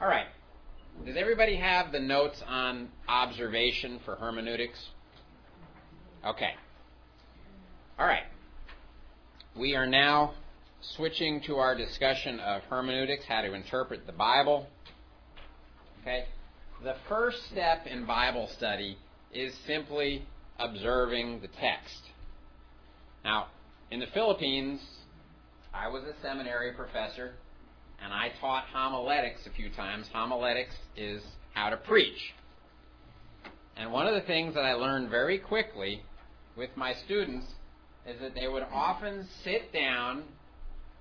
All 0.00 0.08
right. 0.08 0.26
Does 1.06 1.16
everybody 1.16 1.56
have 1.56 1.92
the 1.92 2.00
notes 2.00 2.42
on 2.46 2.88
observation 3.08 4.00
for 4.04 4.16
hermeneutics? 4.16 4.78
Okay. 6.24 6.52
All 7.98 8.06
right. 8.06 8.24
We 9.56 9.76
are 9.76 9.86
now 9.86 10.34
switching 10.80 11.40
to 11.42 11.56
our 11.56 11.76
discussion 11.76 12.40
of 12.40 12.62
hermeneutics, 12.64 13.24
how 13.26 13.42
to 13.42 13.54
interpret 13.54 14.06
the 14.06 14.12
Bible. 14.12 14.66
Okay? 16.02 16.24
The 16.82 16.96
first 17.08 17.38
step 17.50 17.86
in 17.86 18.04
Bible 18.04 18.48
study 18.56 18.98
is 19.32 19.54
simply 19.66 20.26
observing 20.58 21.40
the 21.40 21.48
text. 21.48 22.00
Now, 23.24 23.46
in 23.90 24.00
the 24.00 24.06
Philippines, 24.08 24.80
I 25.72 25.88
was 25.88 26.02
a 26.04 26.14
seminary 26.20 26.72
professor 26.72 27.34
and 28.02 28.12
I 28.12 28.30
taught 28.40 28.64
homiletics 28.72 29.46
a 29.46 29.50
few 29.50 29.70
times. 29.70 30.08
Homiletics 30.12 30.74
is 30.96 31.22
how 31.52 31.70
to 31.70 31.76
preach. 31.76 32.34
And 33.76 33.92
one 33.92 34.06
of 34.06 34.14
the 34.14 34.20
things 34.22 34.54
that 34.54 34.64
I 34.64 34.74
learned 34.74 35.10
very 35.10 35.38
quickly 35.38 36.02
with 36.56 36.70
my 36.76 36.94
students 37.04 37.46
is 38.06 38.20
that 38.20 38.34
they 38.34 38.48
would 38.48 38.64
often 38.72 39.26
sit 39.42 39.72
down 39.72 40.24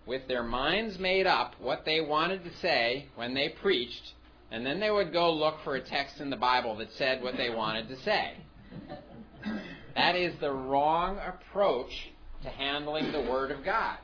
with 0.05 0.27
their 0.27 0.43
minds 0.43 0.97
made 0.99 1.27
up 1.27 1.53
what 1.59 1.85
they 1.85 2.02
wanted 2.02 2.43
to 2.43 2.55
say 2.57 3.07
when 3.16 3.33
they 3.33 3.49
preached, 3.49 4.13
and 4.52 4.66
then 4.66 4.80
they 4.80 4.91
would 4.91 5.13
go 5.13 5.31
look 5.31 5.55
for 5.63 5.75
a 5.75 5.81
text 5.81 6.19
in 6.19 6.30
the 6.30 6.35
Bible 6.35 6.75
that 6.77 6.91
said 6.97 7.21
what 7.21 7.38
they 7.38 7.49
wanted 7.49 7.88
to 7.89 7.97
say. 8.02 8.33
That 9.95 10.16
is 10.16 10.33
the 10.39 10.52
wrong 10.52 11.19
approach 11.19 12.09
to 12.41 12.49
handling 12.49 13.11
the 13.11 13.21
Word 13.21 13.52
of 13.52 13.63
God. 13.63 13.97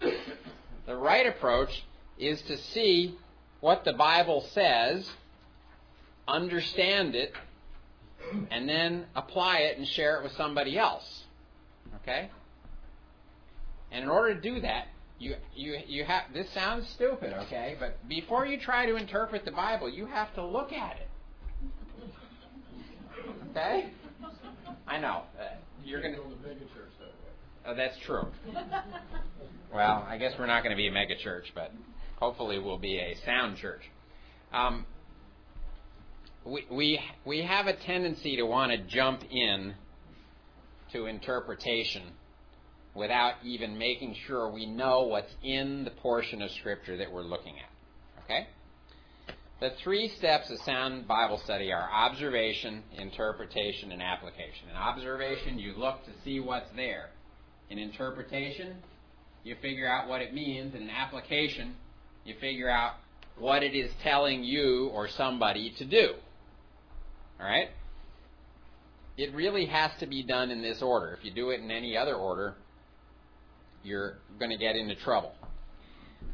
The 0.00 0.96
right 0.96 1.26
approach 1.26 1.84
is 2.20 2.40
to 2.42 2.56
see 2.56 3.16
what 3.60 3.84
the 3.84 3.92
Bible 3.92 4.46
says, 4.52 5.08
understand 6.26 7.14
it, 7.14 7.32
and 8.50 8.68
then 8.68 9.06
apply 9.14 9.58
it 9.58 9.78
and 9.78 9.86
share 9.86 10.18
it 10.18 10.22
with 10.22 10.32
somebody 10.32 10.78
else. 10.78 11.24
Okay? 12.02 12.30
And 13.90 14.04
in 14.04 14.10
order 14.10 14.34
to 14.34 14.40
do 14.40 14.60
that, 14.60 14.88
you 15.18 15.34
you 15.54 15.76
you 15.86 16.04
have 16.04 16.24
this 16.32 16.48
sounds 16.54 16.88
stupid, 16.90 17.34
okay? 17.34 17.76
But 17.78 18.08
before 18.08 18.46
you 18.46 18.58
try 18.58 18.86
to 18.86 18.96
interpret 18.96 19.44
the 19.44 19.50
Bible, 19.50 19.88
you 19.88 20.06
have 20.06 20.34
to 20.34 20.44
look 20.44 20.72
at 20.72 20.96
it. 20.96 21.08
Okay? 23.50 23.90
I 24.86 24.98
know. 24.98 25.22
Uh, 25.38 25.44
you're 25.84 26.00
going 26.00 26.14
to 26.14 26.20
build 26.20 26.32
a 26.32 26.48
mega 26.48 26.60
church. 26.60 26.90
Oh, 27.66 27.74
that's 27.74 27.96
true. 28.06 28.26
well, 29.74 30.06
I 30.08 30.16
guess 30.16 30.32
we're 30.38 30.46
not 30.46 30.62
going 30.62 30.74
to 30.74 30.76
be 30.76 30.88
a 30.88 30.92
mega 30.92 31.16
church, 31.16 31.52
but 31.54 31.72
hopefully 32.20 32.58
we'll 32.58 32.78
be 32.78 32.98
a 32.98 33.16
sound 33.24 33.56
church. 33.56 33.82
Um, 34.52 34.86
we, 36.44 36.64
we, 36.70 37.00
we 37.24 37.42
have 37.42 37.66
a 37.66 37.74
tendency 37.74 38.36
to 38.36 38.44
want 38.44 38.72
to 38.72 38.78
jump 38.78 39.22
in 39.30 39.74
to 40.92 41.06
interpretation 41.06 42.02
without 42.94 43.34
even 43.44 43.78
making 43.78 44.16
sure 44.26 44.50
we 44.50 44.66
know 44.66 45.02
what's 45.02 45.32
in 45.42 45.84
the 45.84 45.90
portion 45.90 46.42
of 46.42 46.50
Scripture 46.52 46.96
that 46.96 47.12
we're 47.12 47.22
looking 47.22 47.54
at. 47.58 48.24
Okay? 48.24 48.48
The 49.60 49.70
three 49.82 50.08
steps 50.16 50.50
of 50.50 50.58
sound 50.60 51.06
Bible 51.06 51.38
study 51.44 51.70
are 51.72 51.88
observation, 51.92 52.82
interpretation, 52.96 53.92
and 53.92 54.02
application. 54.02 54.70
In 54.70 54.76
observation, 54.76 55.58
you 55.58 55.74
look 55.76 56.04
to 56.06 56.10
see 56.24 56.40
what's 56.40 56.70
there. 56.74 57.10
In 57.68 57.78
interpretation, 57.78 58.76
you 59.44 59.54
figure 59.60 59.86
out 59.86 60.08
what 60.08 60.22
it 60.22 60.32
means. 60.32 60.74
In 60.74 60.88
application, 60.88 61.76
you 62.24 62.34
figure 62.40 62.68
out 62.68 62.94
what 63.38 63.62
it 63.62 63.74
is 63.74 63.90
telling 64.02 64.44
you 64.44 64.90
or 64.92 65.08
somebody 65.08 65.70
to 65.78 65.84
do. 65.84 66.14
All 67.40 67.46
right? 67.46 67.68
It 69.16 69.34
really 69.34 69.66
has 69.66 69.90
to 70.00 70.06
be 70.06 70.22
done 70.22 70.50
in 70.50 70.62
this 70.62 70.82
order. 70.82 71.16
If 71.18 71.24
you 71.24 71.30
do 71.30 71.50
it 71.50 71.60
in 71.60 71.70
any 71.70 71.96
other 71.96 72.14
order, 72.14 72.54
you're 73.82 74.18
going 74.38 74.50
to 74.50 74.58
get 74.58 74.76
into 74.76 74.94
trouble. 74.94 75.34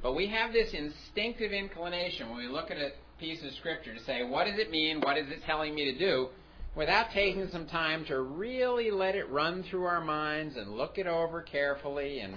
But 0.02 0.14
we 0.14 0.26
have 0.28 0.52
this 0.52 0.72
instinctive 0.72 1.52
inclination 1.52 2.28
when 2.28 2.38
we 2.38 2.48
look 2.48 2.70
at 2.70 2.76
a 2.76 2.90
piece 3.18 3.42
of 3.44 3.52
scripture 3.54 3.94
to 3.94 4.02
say, 4.04 4.24
what 4.24 4.44
does 4.46 4.58
it 4.58 4.70
mean? 4.70 5.00
What 5.00 5.16
is 5.16 5.30
it 5.30 5.42
telling 5.44 5.74
me 5.74 5.92
to 5.92 5.98
do? 5.98 6.28
Without 6.74 7.10
taking 7.12 7.48
some 7.48 7.66
time 7.66 8.04
to 8.06 8.20
really 8.20 8.90
let 8.90 9.14
it 9.14 9.30
run 9.30 9.62
through 9.62 9.84
our 9.84 10.00
minds 10.00 10.56
and 10.56 10.76
look 10.76 10.98
it 10.98 11.06
over 11.06 11.40
carefully 11.40 12.20
and 12.20 12.34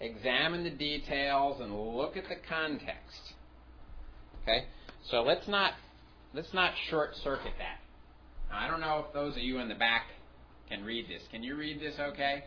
examine 0.00 0.64
the 0.64 0.70
details 0.70 1.60
and 1.60 1.74
look 1.96 2.16
at 2.16 2.24
the 2.28 2.36
context. 2.48 3.34
Okay? 4.42 4.64
So 5.10 5.22
let's 5.22 5.46
not 5.48 5.74
let's 6.34 6.52
not 6.52 6.72
short 6.90 7.14
circuit 7.22 7.52
that. 7.58 7.80
Now, 8.50 8.58
I 8.58 8.68
don't 8.68 8.80
know 8.80 9.04
if 9.06 9.12
those 9.12 9.36
of 9.36 9.42
you 9.42 9.58
in 9.58 9.68
the 9.68 9.74
back 9.74 10.06
can 10.68 10.84
read 10.84 11.06
this. 11.08 11.22
Can 11.30 11.42
you 11.42 11.56
read 11.56 11.80
this 11.80 11.94
okay? 11.98 12.44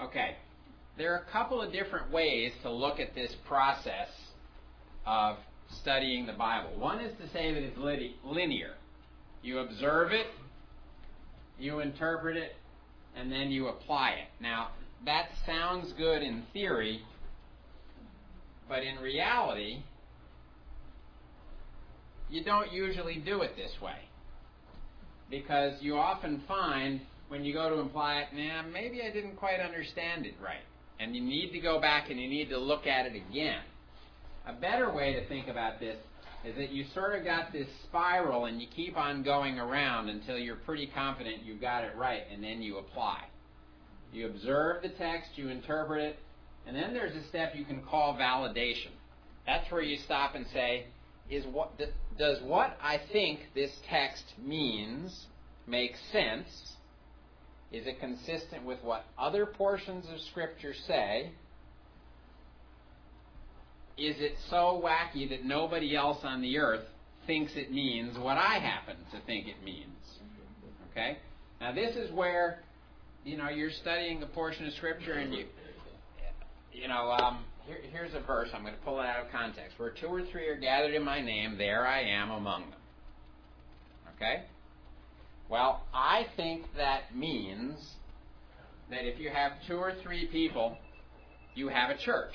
Okay. 0.00 0.36
There 0.96 1.14
are 1.14 1.18
a 1.18 1.32
couple 1.32 1.62
of 1.62 1.72
different 1.72 2.10
ways 2.10 2.52
to 2.62 2.70
look 2.70 3.00
at 3.00 3.14
this 3.14 3.34
process 3.46 4.08
of 5.06 5.36
studying 5.80 6.26
the 6.26 6.32
Bible. 6.32 6.70
One 6.78 7.00
is 7.00 7.12
to 7.18 7.28
say 7.32 7.52
that 7.54 7.62
it's 7.62 7.78
linear. 8.24 8.74
You 9.42 9.58
observe 9.60 10.12
it, 10.12 10.26
you 11.58 11.80
interpret 11.80 12.36
it, 12.36 12.52
and 13.16 13.30
then 13.30 13.50
you 13.50 13.68
apply 13.68 14.10
it. 14.10 14.42
Now, 14.42 14.68
that 15.06 15.28
sounds 15.46 15.92
good 15.94 16.22
in 16.22 16.44
theory, 16.52 17.00
but 18.68 18.82
in 18.82 18.96
reality, 18.96 19.82
you 22.28 22.44
don't 22.44 22.72
usually 22.72 23.16
do 23.16 23.42
it 23.42 23.56
this 23.56 23.72
way. 23.82 23.96
Because 25.30 25.74
you 25.80 25.96
often 25.96 26.42
find 26.46 27.00
when 27.28 27.44
you 27.44 27.52
go 27.52 27.70
to 27.70 27.76
apply 27.76 28.20
it, 28.20 28.28
nah, 28.34 28.62
maybe 28.62 29.00
I 29.02 29.12
didn't 29.12 29.36
quite 29.36 29.60
understand 29.60 30.26
it 30.26 30.34
right. 30.42 30.62
And 30.98 31.14
you 31.14 31.22
need 31.22 31.52
to 31.52 31.60
go 31.60 31.80
back 31.80 32.10
and 32.10 32.20
you 32.20 32.28
need 32.28 32.50
to 32.50 32.58
look 32.58 32.86
at 32.86 33.06
it 33.06 33.14
again. 33.14 33.62
A 34.46 34.52
better 34.52 34.92
way 34.92 35.14
to 35.14 35.26
think 35.28 35.48
about 35.48 35.80
this 35.80 35.96
is 36.44 36.56
that 36.56 36.70
you 36.70 36.84
sort 36.94 37.14
of 37.16 37.24
got 37.24 37.52
this 37.52 37.68
spiral 37.84 38.46
and 38.46 38.60
you 38.60 38.66
keep 38.74 38.96
on 38.96 39.22
going 39.22 39.58
around 39.58 40.08
until 40.08 40.38
you're 40.38 40.56
pretty 40.56 40.86
confident 40.86 41.44
you've 41.44 41.60
got 41.60 41.84
it 41.84 41.94
right, 41.96 42.22
and 42.32 42.42
then 42.42 42.62
you 42.62 42.78
apply. 42.78 43.22
You 44.12 44.26
observe 44.26 44.82
the 44.82 44.88
text, 44.88 45.30
you 45.36 45.48
interpret 45.48 46.02
it, 46.02 46.18
and 46.66 46.76
then 46.76 46.92
there's 46.92 47.14
a 47.14 47.26
step 47.28 47.54
you 47.54 47.64
can 47.64 47.82
call 47.82 48.14
validation. 48.14 48.90
That's 49.46 49.70
where 49.70 49.82
you 49.82 49.98
stop 50.04 50.34
and 50.34 50.46
say, 50.52 50.86
is 51.28 51.44
what 51.46 51.80
does 52.18 52.42
what 52.42 52.76
I 52.82 53.00
think 53.12 53.40
this 53.54 53.70
text 53.88 54.24
means 54.44 55.26
make 55.66 55.92
sense? 56.12 56.48
Is 57.72 57.86
it 57.86 58.00
consistent 58.00 58.64
with 58.64 58.82
what 58.82 59.04
other 59.16 59.46
portions 59.46 60.06
of 60.12 60.20
Scripture 60.20 60.74
say? 60.86 61.30
Is 63.96 64.16
it 64.18 64.32
so 64.48 64.82
wacky 64.84 65.28
that 65.28 65.44
nobody 65.44 65.94
else 65.94 66.18
on 66.24 66.42
the 66.42 66.58
earth 66.58 66.84
thinks 67.26 67.52
it 67.54 67.70
means 67.70 68.18
what 68.18 68.36
I 68.36 68.58
happen 68.58 68.96
to 69.12 69.20
think 69.26 69.46
it 69.46 69.62
means? 69.64 69.86
Okay? 70.90 71.18
Now, 71.60 71.72
this 71.72 71.94
is 71.94 72.10
where, 72.10 72.60
you 73.24 73.36
know, 73.36 73.48
you're 73.48 73.70
studying 73.70 74.22
a 74.22 74.26
portion 74.26 74.66
of 74.66 74.72
Scripture 74.74 75.12
and 75.14 75.34
you, 75.34 75.46
you 76.72 76.88
know, 76.88 77.10
um, 77.10 77.44
here, 77.66 77.78
here's 77.90 78.14
a 78.14 78.20
verse. 78.20 78.48
I'm 78.54 78.62
going 78.62 78.74
to 78.74 78.80
pull 78.80 79.00
it 79.00 79.06
out 79.06 79.24
of 79.24 79.32
context. 79.32 79.78
Where 79.78 79.90
two 79.90 80.06
or 80.06 80.22
three 80.26 80.48
are 80.48 80.56
gathered 80.56 80.94
in 80.94 81.04
my 81.04 81.20
name, 81.20 81.58
there 81.58 81.86
I 81.86 82.02
am 82.02 82.30
among 82.30 82.70
them. 82.70 82.80
Okay? 84.16 84.44
Well, 85.48 85.82
I 85.92 86.26
think 86.36 86.66
that 86.76 87.14
means 87.14 87.78
that 88.90 89.06
if 89.06 89.18
you 89.18 89.30
have 89.30 89.52
two 89.66 89.76
or 89.76 89.94
three 90.02 90.26
people, 90.26 90.76
you 91.54 91.68
have 91.68 91.90
a 91.90 91.98
church. 91.98 92.34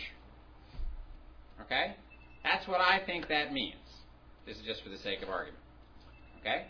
Okay? 1.61 1.95
That's 2.43 2.67
what 2.67 2.81
I 2.81 3.01
think 3.05 3.27
that 3.29 3.53
means. 3.53 3.75
This 4.45 4.57
is 4.57 4.63
just 4.65 4.83
for 4.83 4.89
the 4.89 4.97
sake 4.97 5.23
of 5.23 5.29
argument. 5.29 5.61
Okay? 6.41 6.65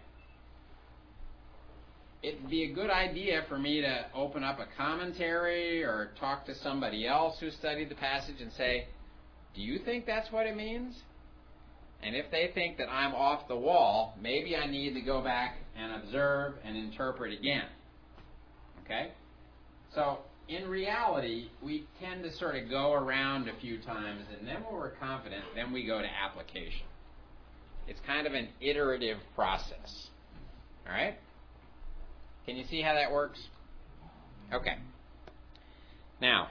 It'd 2.24 2.50
be 2.50 2.64
a 2.64 2.74
good 2.74 2.90
idea 2.90 3.44
for 3.48 3.58
me 3.58 3.82
to 3.82 4.06
open 4.16 4.44
up 4.44 4.60
a 4.60 4.66
commentary 4.78 5.84
or 5.84 6.12
talk 6.20 6.46
to 6.48 6.56
somebody 6.56 7.08
else 7.08 7.40
who 7.40 7.52
studied 7.52 7.90
the 7.90 7.96
passage 7.96 8.42
and 8.42 8.52
say, 8.54 8.88
Do 9.54 9.62
you 9.62 9.80
think 9.80 10.06
that's 10.06 10.32
what 10.32 10.48
it 10.48 10.56
means? 10.56 10.96
And 12.02 12.16
if 12.16 12.30
they 12.32 12.52
think 12.54 12.78
that 12.78 12.90
I'm 12.90 13.14
off 13.14 13.48
the 13.48 13.56
wall, 13.56 14.16
maybe 14.22 14.56
I 14.56 14.68
need 14.68 14.94
to 14.94 15.02
go 15.02 15.22
back 15.22 15.58
and 15.78 16.04
observe 16.04 16.54
and 16.64 16.78
interpret 16.78 17.34
again. 17.34 17.66
Okay? 18.84 19.12
So, 19.94 20.20
in 20.48 20.68
reality, 20.68 21.50
we 21.64 21.88
tend 22.00 22.24
to 22.24 22.32
sort 22.34 22.56
of 22.56 22.70
go 22.70 22.94
around 22.94 23.50
a 23.50 23.60
few 23.60 23.80
times, 23.82 24.26
and 24.38 24.48
then 24.48 24.58
when 24.64 24.76
we're 24.76 24.92
confident, 24.92 25.44
then 25.56 25.72
we 25.72 25.86
go 25.86 26.00
to 26.00 26.08
application. 26.08 26.86
It's 27.88 28.00
kind 28.06 28.28
of 28.28 28.34
an 28.34 28.50
iterative 28.62 29.18
process. 29.36 30.10
All 30.88 30.94
right? 30.94 31.18
Can 32.46 32.58
you 32.58 32.66
see 32.70 32.82
how 32.82 32.94
that 32.94 33.12
works? 33.12 33.40
Okay. 34.54 34.78
Now, 36.22 36.50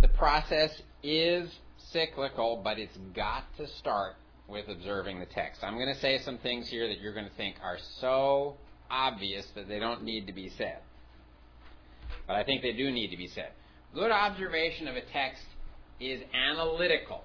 the 0.00 0.08
process 0.08 0.70
is 1.02 1.50
cyclical, 1.92 2.60
but 2.62 2.78
it's 2.78 2.96
got 3.14 3.44
to 3.58 3.66
start 3.78 4.14
with 4.48 4.68
observing 4.68 5.20
the 5.20 5.26
text. 5.26 5.62
I'm 5.62 5.74
going 5.74 5.92
to 5.94 6.00
say 6.00 6.18
some 6.24 6.38
things 6.38 6.68
here 6.68 6.88
that 6.88 7.00
you're 7.00 7.14
going 7.14 7.28
to 7.28 7.36
think 7.36 7.56
are 7.62 7.78
so 8.00 8.56
obvious 8.90 9.46
that 9.54 9.68
they 9.68 9.78
don't 9.78 10.02
need 10.02 10.26
to 10.26 10.32
be 10.32 10.50
said. 10.56 10.78
But 12.26 12.36
I 12.36 12.44
think 12.44 12.62
they 12.62 12.72
do 12.72 12.90
need 12.90 13.08
to 13.08 13.16
be 13.16 13.28
said. 13.28 13.50
Good 13.94 14.10
observation 14.10 14.88
of 14.88 14.96
a 14.96 15.02
text 15.12 15.42
is 16.00 16.20
analytical. 16.34 17.22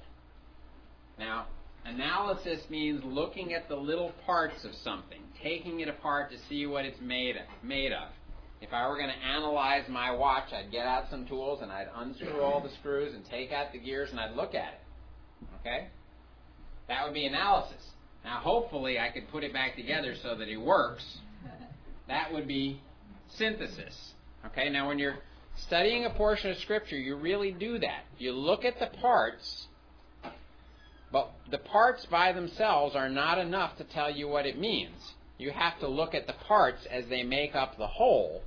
Now, 1.18 1.48
analysis 1.86 2.62
means 2.70 3.04
looking 3.04 3.54
at 3.54 3.70
the 3.70 3.76
little 3.76 4.12
parts 4.26 4.64
of 4.66 4.72
something, 4.84 5.22
taking 5.42 5.80
it 5.80 5.88
apart 5.88 6.32
to 6.32 6.38
see 6.50 6.66
what 6.66 6.86
it's 6.86 7.00
made 7.02 7.36
of. 7.36 7.44
Made 7.64 7.92
of. 7.92 8.10
If 8.62 8.74
I 8.74 8.88
were 8.88 8.98
going 8.98 9.10
to 9.10 9.28
analyze 9.28 9.84
my 9.90 10.12
watch, 10.12 10.52
I'd 10.54 10.72
get 10.72 10.86
out 10.86 11.06
some 11.10 11.28
tools 11.28 11.60
and 11.62 11.72
I'd 11.72 11.88
unscrew 11.96 12.42
all 12.42 12.62
the 12.62 12.72
screws 12.80 13.14
and 13.14 13.24
take 13.26 13.52
out 13.52 13.72
the 13.72 13.80
gears 13.80 14.10
and 14.12 14.20
I'd 14.20 14.36
look 14.36 14.56
at 14.56 14.74
it. 14.74 15.48
Okay? 15.60 15.88
That 16.88 17.06
would 17.06 17.14
be 17.14 17.26
analysis. 17.26 17.82
Now, 18.24 18.40
hopefully, 18.40 18.98
I 19.00 19.10
could 19.10 19.30
put 19.30 19.44
it 19.44 19.54
back 19.54 19.76
together 19.76 20.16
so 20.24 20.36
that 20.36 20.48
it 20.48 20.58
works. 20.58 21.04
That 22.08 22.34
would 22.34 22.48
be 22.48 22.82
synthesis. 23.36 24.14
Okay? 24.48 24.70
Now, 24.70 24.88
when 24.88 24.98
you're 24.98 25.18
studying 25.58 26.06
a 26.06 26.10
portion 26.10 26.50
of 26.50 26.58
Scripture, 26.58 26.98
you 26.98 27.16
really 27.16 27.52
do 27.52 27.78
that. 27.80 28.06
You 28.18 28.32
look 28.32 28.66
at 28.66 28.80
the 28.80 28.88
parts, 29.00 29.68
but 31.12 31.32
the 31.50 31.58
parts 31.58 32.06
by 32.06 32.32
themselves 32.32 32.96
are 32.96 33.10
not 33.10 33.38
enough 33.38 33.78
to 33.78 33.84
tell 33.84 34.10
you 34.10 34.28
what 34.28 34.46
it 34.46 34.60
means. 34.60 35.14
You 35.38 35.52
have 35.52 35.80
to 35.80 35.88
look 35.88 36.14
at 36.14 36.28
the 36.28 36.34
parts 36.34 36.86
as 36.90 37.06
they 37.08 37.24
make 37.24 37.56
up 37.56 37.78
the 37.78 37.88
whole 37.88 38.42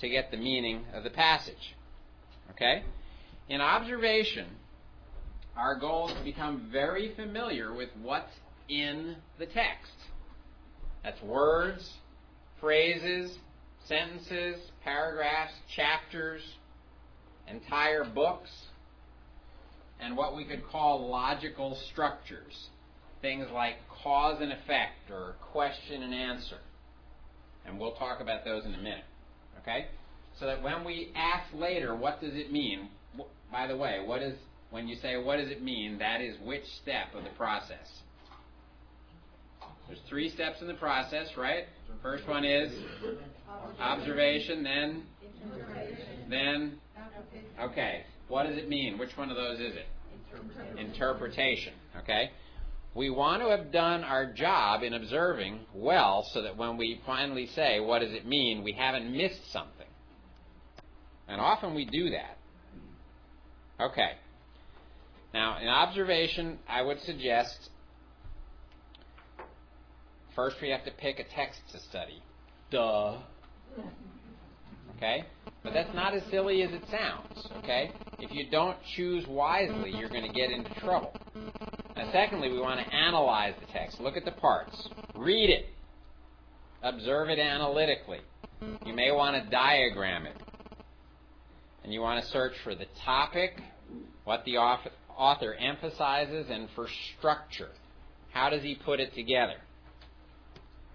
to 0.00 0.08
get 0.08 0.30
the 0.30 0.36
meaning 0.36 0.84
of 0.92 1.04
the 1.04 1.10
passage. 1.10 1.74
Okay? 2.50 2.82
In 3.48 3.60
observation, 3.60 4.46
our 5.56 5.78
goal 5.78 6.08
is 6.08 6.14
to 6.14 6.24
become 6.24 6.68
very 6.72 7.14
familiar 7.14 7.72
with 7.72 7.90
what's 8.02 8.32
in 8.68 9.16
the 9.38 9.46
text. 9.46 9.92
That's 11.02 11.20
words, 11.22 11.90
phrases, 12.60 13.38
sentences, 13.86 14.58
paragraphs, 14.82 15.52
chapters, 15.74 16.42
entire 17.46 18.04
books, 18.04 18.50
and 20.00 20.16
what 20.16 20.36
we 20.36 20.44
could 20.44 20.66
call 20.68 21.08
logical 21.08 21.78
structures. 21.92 22.68
Things 23.22 23.46
like 23.52 23.76
cause 24.02 24.40
and 24.40 24.52
effect 24.52 25.10
or 25.10 25.34
question 25.52 26.02
and 26.02 26.14
answer. 26.14 26.58
And 27.66 27.78
we'll 27.78 27.94
talk 27.94 28.20
about 28.20 28.44
those 28.44 28.64
in 28.64 28.74
a 28.74 28.78
minute. 28.78 29.04
Okay? 29.62 29.86
So 30.38 30.46
that 30.46 30.62
when 30.62 30.84
we 30.84 31.10
ask 31.14 31.44
later, 31.54 31.94
what 31.94 32.20
does 32.20 32.34
it 32.34 32.52
mean? 32.52 32.88
By 33.50 33.66
the 33.66 33.76
way, 33.76 34.02
what 34.04 34.20
is 34.20 34.36
when 34.70 34.88
you 34.88 34.96
say 34.96 35.16
what 35.16 35.36
does 35.36 35.50
it 35.50 35.62
mean, 35.62 35.98
that 35.98 36.20
is 36.20 36.36
which 36.44 36.64
step 36.82 37.14
of 37.14 37.22
the 37.22 37.30
process? 37.30 38.02
There's 39.86 40.00
three 40.08 40.30
steps 40.30 40.60
in 40.60 40.66
the 40.66 40.74
process, 40.74 41.28
right? 41.36 41.64
First 42.02 42.26
one 42.26 42.44
is 42.44 42.72
observation, 43.78 44.64
then 44.64 45.04
then 46.30 46.78
okay. 47.60 48.02
What 48.28 48.46
does 48.46 48.56
it 48.56 48.68
mean? 48.68 48.98
Which 48.98 49.16
one 49.16 49.30
of 49.30 49.36
those 49.36 49.60
is 49.60 49.74
it? 49.74 49.86
Interpretation. 50.32 50.78
Interpretation. 50.78 51.72
Okay? 51.98 52.30
We 52.94 53.10
want 53.10 53.42
to 53.42 53.48
have 53.48 53.72
done 53.72 54.04
our 54.04 54.32
job 54.32 54.82
in 54.82 54.94
observing 54.94 55.60
well 55.74 56.26
so 56.32 56.42
that 56.42 56.56
when 56.56 56.76
we 56.76 57.00
finally 57.04 57.48
say, 57.54 57.80
what 57.80 58.00
does 58.00 58.12
it 58.12 58.24
mean, 58.24 58.62
we 58.62 58.72
haven't 58.72 59.10
missed 59.12 59.50
something. 59.52 59.86
And 61.26 61.40
often 61.40 61.74
we 61.74 61.84
do 61.84 62.10
that. 62.10 62.38
Okay. 63.80 64.12
Now, 65.32 65.58
in 65.60 65.66
observation, 65.66 66.58
I 66.68 66.82
would 66.82 67.00
suggest 67.00 67.70
first 70.36 70.56
we 70.62 70.70
have 70.70 70.84
to 70.84 70.92
pick 70.92 71.18
a 71.18 71.24
text 71.24 71.60
to 71.72 71.80
study. 71.80 72.22
Duh. 72.70 73.18
Okay? 74.96 75.24
But 75.64 75.72
that's 75.72 75.92
not 75.94 76.14
as 76.14 76.22
silly 76.30 76.62
as 76.62 76.70
it 76.72 76.82
sounds. 76.90 77.48
Okay? 77.58 77.90
If 78.18 78.32
you 78.32 78.48
don't 78.50 78.76
choose 78.94 79.26
wisely, 79.26 79.90
you're 79.98 80.10
going 80.10 80.26
to 80.26 80.32
get 80.32 80.50
into 80.50 80.72
trouble. 80.80 81.16
Now, 81.96 82.10
secondly, 82.12 82.50
we 82.52 82.60
want 82.60 82.86
to 82.86 82.94
analyze 82.94 83.54
the 83.58 83.72
text. 83.72 83.98
Look 84.00 84.16
at 84.16 84.24
the 84.24 84.32
parts. 84.32 84.88
Read 85.14 85.50
it. 85.50 85.66
Observe 86.82 87.30
it 87.30 87.38
analytically. 87.38 88.20
You 88.84 88.92
may 88.94 89.10
want 89.10 89.42
to 89.42 89.50
diagram 89.50 90.26
it. 90.26 90.36
And 91.82 91.92
you 91.92 92.00
want 92.00 92.22
to 92.22 92.30
search 92.30 92.52
for 92.62 92.74
the 92.74 92.86
topic, 93.04 93.60
what 94.24 94.44
the 94.44 94.58
author 94.58 95.54
emphasizes 95.54 96.46
and 96.50 96.68
for 96.74 96.88
structure. 97.18 97.70
How 98.32 98.50
does 98.50 98.62
he 98.62 98.74
put 98.74 99.00
it 99.00 99.14
together? 99.14 99.56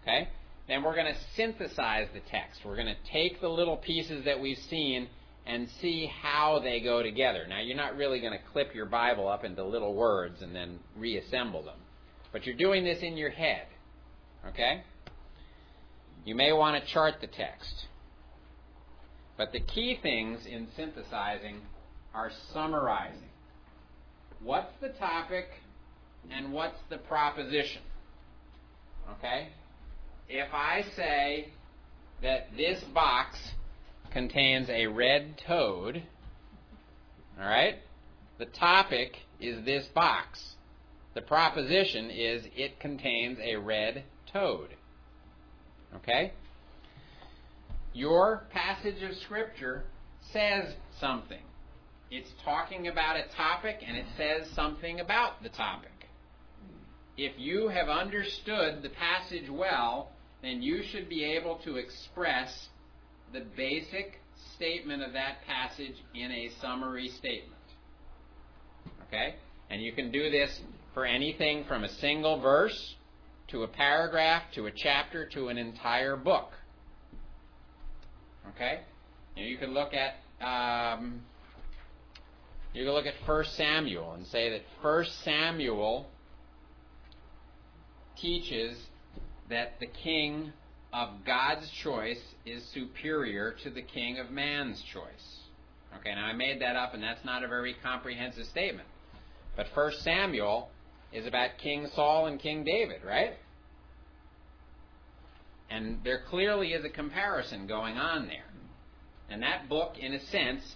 Okay? 0.04 0.30
Then 0.69 0.83
we're 0.83 0.94
going 0.94 1.12
to 1.12 1.19
synthesize 1.36 2.07
the 2.13 2.19
text. 2.30 2.62
We're 2.63 2.75
going 2.75 2.88
to 2.88 3.12
take 3.12 3.42
the 3.42 3.50
little 3.50 3.75
pieces 3.75 4.24
that 4.25 4.39
we've 4.39 4.60
seen 4.69 5.10
and 5.48 5.68
see 5.81 6.06
how 6.21 6.60
they 6.60 6.80
go 6.80 7.01
together. 7.01 7.48
Now, 7.50 7.60
you're 7.60 7.75
not 7.75 7.98
really 7.98 8.21
going 8.21 8.33
to 8.33 8.51
clip 8.54 8.75
your 8.75 8.86
Bible 8.86 9.27
up 9.27 9.44
into 9.44 9.63
little 9.66 9.95
words 9.95 10.44
and 10.44 10.56
then 10.56 10.80
reassemble 10.95 11.63
them. 11.63 11.80
But 12.31 12.45
you're 12.45 12.56
doing 12.56 12.83
this 12.83 13.01
in 13.01 13.18
your 13.18 13.31
head. 13.31 13.66
Okay? 14.50 14.83
You 16.24 16.36
may 16.36 16.54
want 16.54 16.81
to 16.81 16.89
chart 16.92 17.16
the 17.19 17.27
text. 17.27 17.88
But 19.38 19.51
the 19.51 19.62
key 19.62 19.98
things 20.04 20.45
in 20.45 20.68
synthesizing 20.75 21.62
are 22.13 22.30
summarizing 22.54 23.30
what's 24.44 24.71
the 24.81 24.89
topic 24.89 25.48
and 26.30 26.54
what's 26.54 26.77
the 26.92 26.98
proposition. 26.98 27.81
Okay? 29.18 29.50
If 30.29 30.53
I 30.53 30.85
say 30.95 31.49
that 32.21 32.49
this 32.55 32.83
box 32.93 33.35
contains 34.11 34.69
a 34.69 34.85
red 34.85 35.41
toad, 35.45 36.03
all 37.39 37.47
right? 37.47 37.79
The 38.37 38.45
topic 38.45 39.17
is 39.39 39.65
this 39.65 39.87
box. 39.87 40.55
The 41.15 41.21
proposition 41.21 42.11
is 42.11 42.43
it 42.55 42.79
contains 42.79 43.39
a 43.41 43.55
red 43.55 44.03
toad. 44.31 44.69
Okay? 45.95 46.33
Your 47.93 48.43
passage 48.51 49.01
of 49.01 49.15
Scripture 49.17 49.83
says 50.31 50.75
something. 50.99 51.41
It's 52.11 52.29
talking 52.45 52.87
about 52.87 53.17
a 53.17 53.23
topic 53.35 53.79
and 53.85 53.97
it 53.97 54.05
says 54.15 54.47
something 54.53 54.99
about 54.99 55.41
the 55.41 55.49
topic. 55.49 55.89
If 57.18 57.33
you 57.37 57.68
have 57.69 57.89
understood 57.89 58.83
the 58.83 58.89
passage 58.89 59.49
well, 59.49 60.11
then 60.41 60.61
you 60.61 60.83
should 60.83 61.09
be 61.09 61.23
able 61.23 61.57
to 61.65 61.77
express 61.77 62.69
the 63.33 63.41
basic 63.55 64.19
statement 64.55 65.03
of 65.03 65.13
that 65.13 65.37
passage 65.45 65.95
in 66.15 66.31
a 66.31 66.49
summary 66.61 67.09
statement. 67.09 67.53
Okay? 69.07 69.35
And 69.69 69.81
you 69.81 69.91
can 69.93 70.11
do 70.11 70.29
this 70.29 70.61
for 70.93 71.05
anything 71.05 71.65
from 71.67 71.83
a 71.83 71.89
single 71.89 72.39
verse 72.39 72.95
to 73.49 73.63
a 73.63 73.67
paragraph 73.67 74.43
to 74.55 74.67
a 74.67 74.71
chapter 74.71 75.27
to 75.29 75.49
an 75.49 75.57
entire 75.57 76.15
book. 76.15 76.51
Okay? 78.55 78.81
And 79.35 79.45
you 79.45 79.57
can 79.57 79.73
look 79.73 79.91
at 79.93 80.15
um, 80.45 81.21
you 82.73 82.85
can 82.85 82.93
look 82.93 83.05
at 83.05 83.15
1 83.27 83.45
Samuel 83.55 84.13
and 84.13 84.25
say 84.27 84.49
that 84.51 84.61
1 84.81 85.05
Samuel 85.23 86.07
teaches 88.17 88.77
that 89.49 89.79
the 89.79 89.87
king 89.87 90.53
of 90.94 91.09
God's 91.25 91.69
choice 91.69 92.21
is 92.45 92.63
superior 92.73 93.56
to 93.63 93.69
the 93.69 93.81
king 93.81 94.19
of 94.19 94.31
man's 94.31 94.81
choice. 94.81 95.39
Okay, 95.99 96.13
now 96.13 96.25
I 96.25 96.33
made 96.33 96.61
that 96.61 96.75
up 96.75 96.94
and 96.94 97.01
that's 97.01 97.23
not 97.25 97.44
a 97.44 97.47
very 97.47 97.75
comprehensive 97.83 98.45
statement. 98.45 98.87
But 99.56 99.68
1 99.73 99.91
Samuel 100.01 100.69
is 101.11 101.25
about 101.25 101.57
King 101.57 101.87
Saul 101.95 102.27
and 102.27 102.39
King 102.39 102.63
David, 102.63 103.01
right? 103.06 103.33
And 105.69 105.99
there 106.03 106.21
clearly 106.29 106.73
is 106.73 106.85
a 106.85 106.89
comparison 106.89 107.68
going 107.68 107.97
on 107.97 108.27
there. 108.27 108.45
And 109.29 109.44
that 109.44 109.69
book, 109.69 109.97
in 109.99 110.13
a 110.13 110.19
sense, 110.27 110.75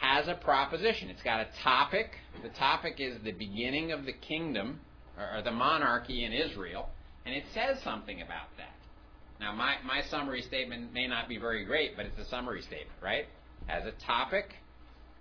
has 0.00 0.28
a 0.28 0.34
proposition. 0.34 1.08
It's 1.08 1.22
got 1.22 1.40
a 1.40 1.48
topic. 1.62 2.10
The 2.42 2.50
topic 2.50 2.96
is 2.98 3.16
the 3.22 3.32
beginning 3.32 3.92
of 3.92 4.04
the 4.04 4.12
kingdom 4.12 4.80
or 5.16 5.42
the 5.42 5.52
monarchy 5.52 6.24
in 6.24 6.32
Israel, 6.32 6.90
and 7.24 7.34
it 7.34 7.44
says 7.54 7.78
something 7.82 8.20
about 8.20 8.48
that. 8.56 8.74
Now, 9.40 9.52
my, 9.52 9.76
my 9.84 10.02
summary 10.02 10.42
statement 10.42 10.92
may 10.92 11.06
not 11.06 11.28
be 11.28 11.38
very 11.38 11.64
great, 11.64 11.96
but 11.96 12.06
it's 12.06 12.18
a 12.18 12.24
summary 12.26 12.62
statement, 12.62 12.98
right? 13.02 13.26
It 13.68 13.70
has 13.70 13.86
a 13.86 13.92
topic 14.06 14.54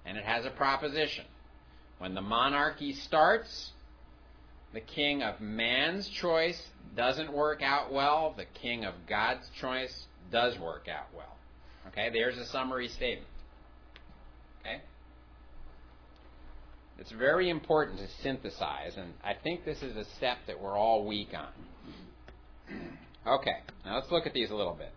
and 0.05 0.17
it 0.17 0.23
has 0.23 0.45
a 0.45 0.51
proposition. 0.51 1.25
When 1.99 2.13
the 2.13 2.21
monarchy 2.21 2.93
starts, 2.93 3.71
the 4.73 4.81
king 4.81 5.21
of 5.21 5.39
man's 5.41 6.07
choice 6.07 6.61
doesn't 6.95 7.31
work 7.31 7.61
out 7.61 7.91
well, 7.91 8.33
the 8.35 8.45
king 8.45 8.85
of 8.85 8.93
God's 9.07 9.47
choice 9.59 10.07
does 10.31 10.57
work 10.59 10.87
out 10.87 11.07
well. 11.15 11.37
Okay, 11.87 12.09
there's 12.11 12.37
a 12.37 12.45
summary 12.45 12.87
statement. 12.87 13.27
Okay? 14.61 14.81
It's 16.99 17.11
very 17.11 17.49
important 17.49 17.99
to 17.99 18.07
synthesize, 18.21 18.97
and 18.97 19.13
I 19.23 19.33
think 19.33 19.65
this 19.65 19.81
is 19.81 19.95
a 19.95 20.05
step 20.17 20.37
that 20.47 20.61
we're 20.61 20.77
all 20.77 21.05
weak 21.05 21.29
on. 21.35 21.49
Hmm. 22.71 23.29
Okay, 23.29 23.57
now 23.85 23.95
let's 23.95 24.11
look 24.11 24.25
at 24.25 24.33
these 24.33 24.49
a 24.51 24.55
little 24.55 24.73
bit. 24.73 24.91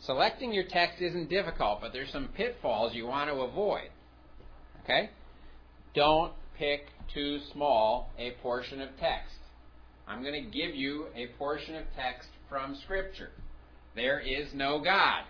Selecting 0.00 0.52
your 0.52 0.64
text 0.64 1.02
isn't 1.02 1.28
difficult, 1.28 1.80
but 1.80 1.92
there's 1.92 2.10
some 2.10 2.28
pitfalls 2.28 2.94
you 2.94 3.06
want 3.06 3.28
to 3.30 3.36
avoid. 3.40 3.90
Okay? 4.84 5.10
Don't 5.94 6.32
pick 6.56 6.86
too 7.12 7.38
small 7.52 8.10
a 8.18 8.30
portion 8.42 8.80
of 8.80 8.88
text. 8.98 9.34
I'm 10.08 10.22
going 10.22 10.44
to 10.44 10.50
give 10.50 10.74
you 10.74 11.06
a 11.14 11.26
portion 11.38 11.74
of 11.74 11.84
text 11.96 12.28
from 12.48 12.74
Scripture. 12.76 13.30
There 13.94 14.20
is 14.20 14.54
no 14.54 14.80
God. 14.80 15.24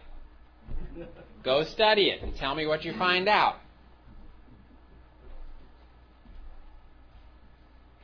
Go 1.42 1.64
study 1.64 2.10
it 2.10 2.22
and 2.22 2.34
tell 2.36 2.54
me 2.54 2.66
what 2.66 2.84
you 2.84 2.92
find 2.96 3.28
out. 3.28 3.56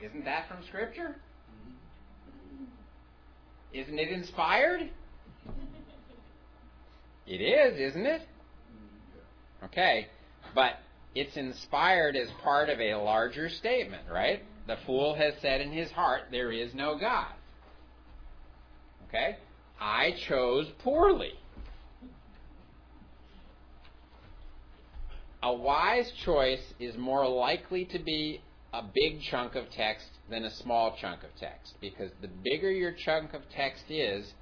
Isn't 0.03 0.25
that 0.25 0.49
from 0.49 0.59
Scripture? 0.67 1.17
Isn't 3.73 3.99
it 3.99 4.09
inspired? 4.09 4.91
It 7.27 7.41
is, 7.41 7.79
isn't 7.79 8.07
it? 8.07 8.23
Okay, 9.65 10.07
but 10.55 10.75
it's 11.15 11.37
inspired 11.37 12.15
as 12.15 12.29
part 12.43 12.69
of 12.69 12.81
a 12.81 12.95
larger 12.95 13.49
statement, 13.49 14.03
right? 14.11 14.43
The 14.67 14.77
fool 14.87 15.15
has 15.15 15.35
said 15.41 15.61
in 15.61 15.73
his 15.73 15.91
heart, 15.91 16.25
There 16.31 16.53
is 16.53 16.75
no 16.75 16.99
God. 16.99 17.33
Okay? 19.09 19.37
I 19.81 20.15
chose 20.29 20.67
poorly. 20.79 21.35
A 25.43 25.53
wise 25.53 26.11
choice 26.25 26.75
is 26.81 26.97
more 26.97 27.29
likely 27.29 27.85
to 27.87 27.99
be 27.99 28.41
a 28.77 28.83
big 28.95 29.23
chunk 29.23 29.55
of 29.55 29.71
text 29.71 30.07
than 30.29 30.45
a 30.45 30.51
small 30.51 30.95
chunk 31.01 31.23
of 31.23 31.31
text 31.41 31.75
because 31.81 32.11
the 32.21 32.29
bigger 32.29 32.71
your 32.71 32.93
chunk 32.93 33.33
of 33.33 33.41
text 33.55 33.85
is, 33.89 34.35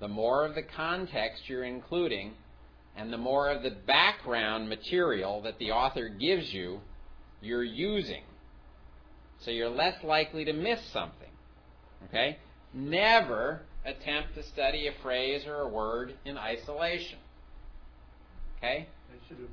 the 0.00 0.08
more 0.08 0.46
of 0.46 0.54
the 0.54 0.62
context 0.62 1.48
you're 1.48 1.64
including 1.64 2.32
and 2.96 3.12
the 3.12 3.18
more 3.18 3.50
of 3.50 3.62
the 3.62 3.76
background 3.86 4.68
material 4.68 5.42
that 5.42 5.58
the 5.58 5.70
author 5.70 6.08
gives 6.08 6.52
you, 6.52 6.80
you're 7.42 7.64
using. 7.64 8.22
So 9.40 9.50
you're 9.50 9.68
less 9.68 10.02
likely 10.02 10.46
to 10.46 10.52
miss 10.52 10.80
something. 10.92 11.30
Okay? 12.08 12.38
Never 12.72 13.62
attempt 13.84 14.34
to 14.36 14.42
study 14.42 14.86
a 14.86 14.92
phrase 15.02 15.42
or 15.46 15.60
a 15.60 15.68
word 15.68 16.14
in 16.24 16.38
isolation. 16.38 17.18
Okay? 18.58 18.88
I 18.88 19.28
should 19.28 19.38
have 19.38 19.48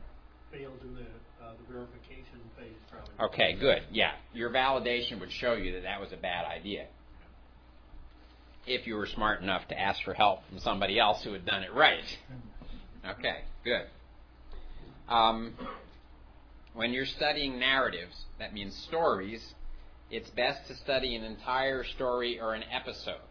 failed 0.52 0.80
in 0.84 0.96
the, 0.96 1.06
uh, 1.42 1.52
the 1.68 1.74
verification 1.74 2.40
phase, 2.58 2.74
probably. 2.92 3.26
Okay, 3.34 3.54
good. 3.60 3.84
Yeah. 3.92 4.12
Your 4.34 4.50
validation 4.50 5.20
would 5.20 5.32
show 5.32 5.54
you 5.54 5.74
that 5.74 5.84
that 5.84 6.00
was 6.00 6.12
a 6.12 6.18
bad 6.18 6.46
idea. 6.46 6.88
If 8.68 8.86
you 8.86 8.96
were 8.96 9.08
smart 9.08 9.42
enough 9.42 9.68
to 9.70 9.80
ask 9.80 10.04
for 10.04 10.14
help 10.14 10.48
from 10.50 10.60
somebody 10.60 11.00
else 11.00 11.24
who 11.24 11.34
had 11.34 11.46
done 11.46 11.64
it 11.64 11.74
right. 11.74 12.04
Okay, 13.18 13.42
good. 13.64 13.86
Um, 15.08 15.54
when 16.74 16.94
you're 16.94 17.06
studying 17.06 17.58
narratives, 17.60 18.16
that 18.38 18.54
means 18.54 18.76
stories, 18.76 19.54
it's 20.12 20.30
best 20.32 20.68
to 20.68 20.76
study 20.76 21.16
an 21.16 21.24
entire 21.24 21.84
story 21.84 22.40
or 22.40 22.54
an 22.54 22.64
episode. 22.72 23.22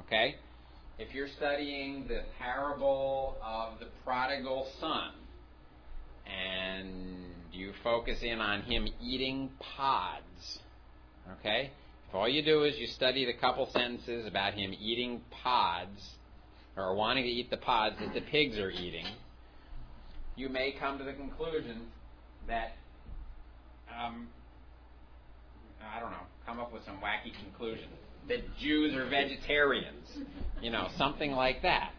Okay? 0.00 0.36
If 0.98 1.14
you're 1.14 1.28
studying 1.28 2.06
the 2.06 2.22
parable 2.38 3.36
of 3.42 3.80
the 3.80 3.86
prodigal 4.04 4.68
son 4.78 5.10
and 6.26 6.88
you 7.52 7.72
focus 7.82 8.18
in 8.22 8.40
on 8.40 8.62
him 8.62 8.88
eating 9.00 9.50
pods, 9.58 10.58
okay? 11.38 11.70
If 12.08 12.14
all 12.14 12.28
you 12.28 12.42
do 12.42 12.64
is 12.64 12.76
you 12.78 12.86
study 12.86 13.24
the 13.24 13.34
couple 13.34 13.66
sentences 13.72 14.26
about 14.26 14.54
him 14.54 14.74
eating 14.78 15.20
pods, 15.30 16.14
or 16.76 16.94
wanting 16.94 17.24
to 17.24 17.30
eat 17.30 17.50
the 17.50 17.56
pods 17.56 17.96
that 18.00 18.14
the 18.14 18.20
pigs 18.20 18.58
are 18.58 18.70
eating, 18.70 19.06
you 20.36 20.48
may 20.48 20.72
come 20.72 20.98
to 20.98 21.04
the 21.04 21.12
conclusion 21.12 21.82
that, 22.48 22.72
um, 23.88 24.28
I 25.94 26.00
don't 26.00 26.10
know, 26.10 26.16
come 26.46 26.58
up 26.58 26.72
with 26.72 26.84
some 26.84 26.96
wacky 26.96 27.32
conclusion 27.42 27.88
that 28.28 28.56
Jews 28.58 28.94
are 28.94 29.08
vegetarians, 29.08 30.08
you 30.60 30.70
know, 30.70 30.88
something 30.96 31.32
like 31.32 31.62
that. 31.62 31.92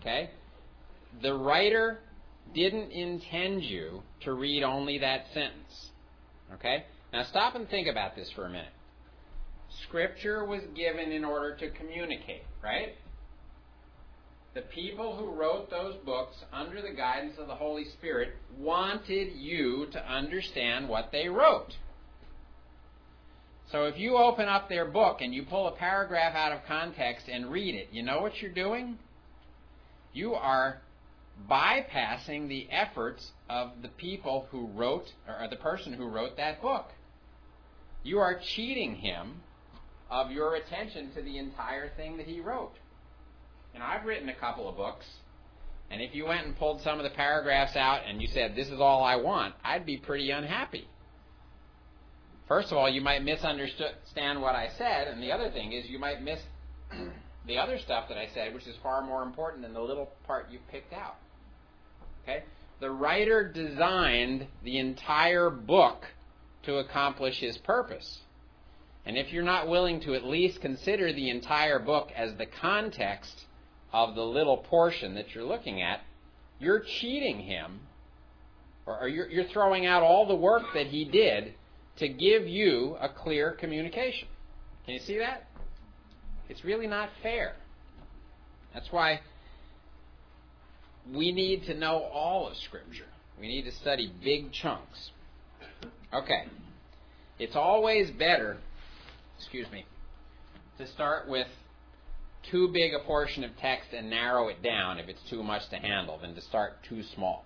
Okay? 0.00 0.30
The 1.20 1.34
writer 1.34 1.98
didn't 2.54 2.90
intend 2.90 3.62
you 3.62 4.02
to 4.24 4.32
read 4.32 4.62
only 4.62 4.98
that 4.98 5.26
sentence. 5.32 5.90
Okay? 6.54 6.84
Now 7.12 7.24
stop 7.24 7.54
and 7.54 7.68
think 7.68 7.88
about 7.88 8.14
this 8.14 8.30
for 8.34 8.46
a 8.46 8.50
minute. 8.50 8.72
Scripture 9.88 10.44
was 10.44 10.62
given 10.76 11.12
in 11.12 11.24
order 11.24 11.56
to 11.56 11.70
communicate, 11.70 12.42
right? 12.62 12.94
the 14.54 14.60
people 14.60 15.16
who 15.16 15.32
wrote 15.32 15.70
those 15.70 15.94
books 16.04 16.36
under 16.52 16.82
the 16.82 16.94
guidance 16.94 17.34
of 17.38 17.46
the 17.46 17.54
Holy 17.54 17.84
Spirit 17.98 18.34
wanted 18.58 19.32
you 19.34 19.86
to 19.92 20.12
understand 20.12 20.88
what 20.88 21.10
they 21.10 21.28
wrote. 21.28 21.72
So 23.70 23.84
if 23.84 23.98
you 23.98 24.18
open 24.18 24.48
up 24.48 24.68
their 24.68 24.84
book 24.84 25.22
and 25.22 25.34
you 25.34 25.44
pull 25.44 25.68
a 25.68 25.72
paragraph 25.72 26.34
out 26.34 26.52
of 26.52 26.60
context 26.68 27.28
and 27.32 27.50
read 27.50 27.74
it, 27.74 27.88
you 27.92 28.02
know 28.02 28.20
what 28.20 28.42
you're 28.42 28.52
doing? 28.52 28.98
You 30.12 30.34
are 30.34 30.82
bypassing 31.50 32.48
the 32.48 32.68
efforts 32.70 33.32
of 33.48 33.82
the 33.82 33.88
people 33.88 34.46
who 34.50 34.66
wrote, 34.66 35.12
or 35.26 35.48
the 35.48 35.56
person 35.56 35.92
who 35.92 36.06
wrote 36.06 36.36
that 36.36 36.62
book. 36.62 36.86
You 38.02 38.18
are 38.18 38.38
cheating 38.38 38.96
him 38.96 39.42
of 40.10 40.30
your 40.30 40.56
attention 40.56 41.12
to 41.14 41.22
the 41.22 41.38
entire 41.38 41.88
thing 41.96 42.16
that 42.18 42.26
he 42.26 42.40
wrote. 42.40 42.74
And 43.74 43.82
I've 43.82 44.04
written 44.04 44.28
a 44.28 44.34
couple 44.34 44.68
of 44.68 44.76
books, 44.76 45.06
and 45.90 46.00
if 46.00 46.14
you 46.14 46.26
went 46.26 46.46
and 46.46 46.56
pulled 46.56 46.80
some 46.82 46.98
of 46.98 47.04
the 47.04 47.10
paragraphs 47.10 47.76
out 47.76 48.02
and 48.06 48.20
you 48.20 48.28
said, 48.28 48.54
This 48.54 48.68
is 48.68 48.80
all 48.80 49.02
I 49.02 49.16
want, 49.16 49.54
I'd 49.64 49.86
be 49.86 49.96
pretty 49.96 50.30
unhappy. 50.30 50.88
First 52.48 52.72
of 52.72 52.78
all, 52.78 52.88
you 52.88 53.00
might 53.00 53.24
misunderstand 53.24 54.42
what 54.42 54.54
I 54.54 54.68
said, 54.76 55.08
and 55.08 55.22
the 55.22 55.32
other 55.32 55.50
thing 55.50 55.72
is 55.72 55.88
you 55.88 55.98
might 55.98 56.22
miss 56.22 56.40
the 57.46 57.58
other 57.58 57.78
stuff 57.78 58.08
that 58.08 58.18
I 58.18 58.28
said, 58.34 58.54
which 58.54 58.66
is 58.66 58.76
far 58.82 59.02
more 59.02 59.22
important 59.22 59.62
than 59.62 59.72
the 59.72 59.80
little 59.80 60.10
part 60.26 60.50
you 60.50 60.58
picked 60.70 60.92
out. 60.92 61.16
Okay? 62.22 62.44
The 62.80 62.90
writer 62.90 63.48
designed 63.48 64.46
the 64.62 64.78
entire 64.78 65.50
book 65.50 66.06
to 66.64 66.76
accomplish 66.76 67.40
his 67.40 67.58
purpose. 67.58 68.20
And 69.04 69.18
if 69.18 69.32
you're 69.32 69.42
not 69.42 69.68
willing 69.68 70.00
to 70.00 70.14
at 70.14 70.24
least 70.24 70.60
consider 70.60 71.12
the 71.12 71.30
entire 71.30 71.78
book 71.78 72.10
as 72.14 72.36
the 72.36 72.46
context 72.46 73.46
of 73.92 74.14
the 74.14 74.24
little 74.24 74.58
portion 74.58 75.14
that 75.14 75.34
you're 75.34 75.44
looking 75.44 75.82
at, 75.82 76.00
you're 76.60 76.80
cheating 76.80 77.40
him, 77.40 77.80
or 78.86 79.08
you're, 79.08 79.28
you're 79.28 79.44
throwing 79.44 79.86
out 79.86 80.02
all 80.02 80.26
the 80.26 80.34
work 80.34 80.62
that 80.74 80.86
he 80.86 81.04
did 81.04 81.54
to 81.96 82.08
give 82.08 82.46
you 82.46 82.96
a 83.00 83.08
clear 83.08 83.50
communication. 83.50 84.28
Can 84.84 84.94
you 84.94 85.00
see 85.00 85.18
that? 85.18 85.46
It's 86.48 86.64
really 86.64 86.86
not 86.86 87.08
fair. 87.22 87.54
That's 88.74 88.90
why 88.90 89.20
we 91.12 91.32
need 91.32 91.64
to 91.66 91.74
know 91.74 92.08
all 92.12 92.48
of 92.48 92.56
Scripture. 92.56 93.06
We 93.40 93.48
need 93.48 93.62
to 93.62 93.72
study 93.72 94.12
big 94.22 94.52
chunks. 94.52 95.10
Okay. 96.12 96.44
It's 97.38 97.56
always 97.56 98.10
better, 98.10 98.58
excuse 99.38 99.70
me, 99.72 99.84
to 100.78 100.86
start 100.86 101.28
with 101.28 101.48
too 102.50 102.68
big 102.72 102.92
a 102.94 103.04
portion 103.04 103.44
of 103.44 103.50
text 103.60 103.88
and 103.92 104.10
narrow 104.10 104.48
it 104.48 104.62
down 104.62 104.98
if 104.98 105.08
it's 105.08 105.22
too 105.30 105.42
much 105.42 105.68
to 105.70 105.76
handle 105.76 106.18
than 106.18 106.34
to 106.34 106.40
start 106.40 106.74
too 106.88 107.02
small. 107.14 107.44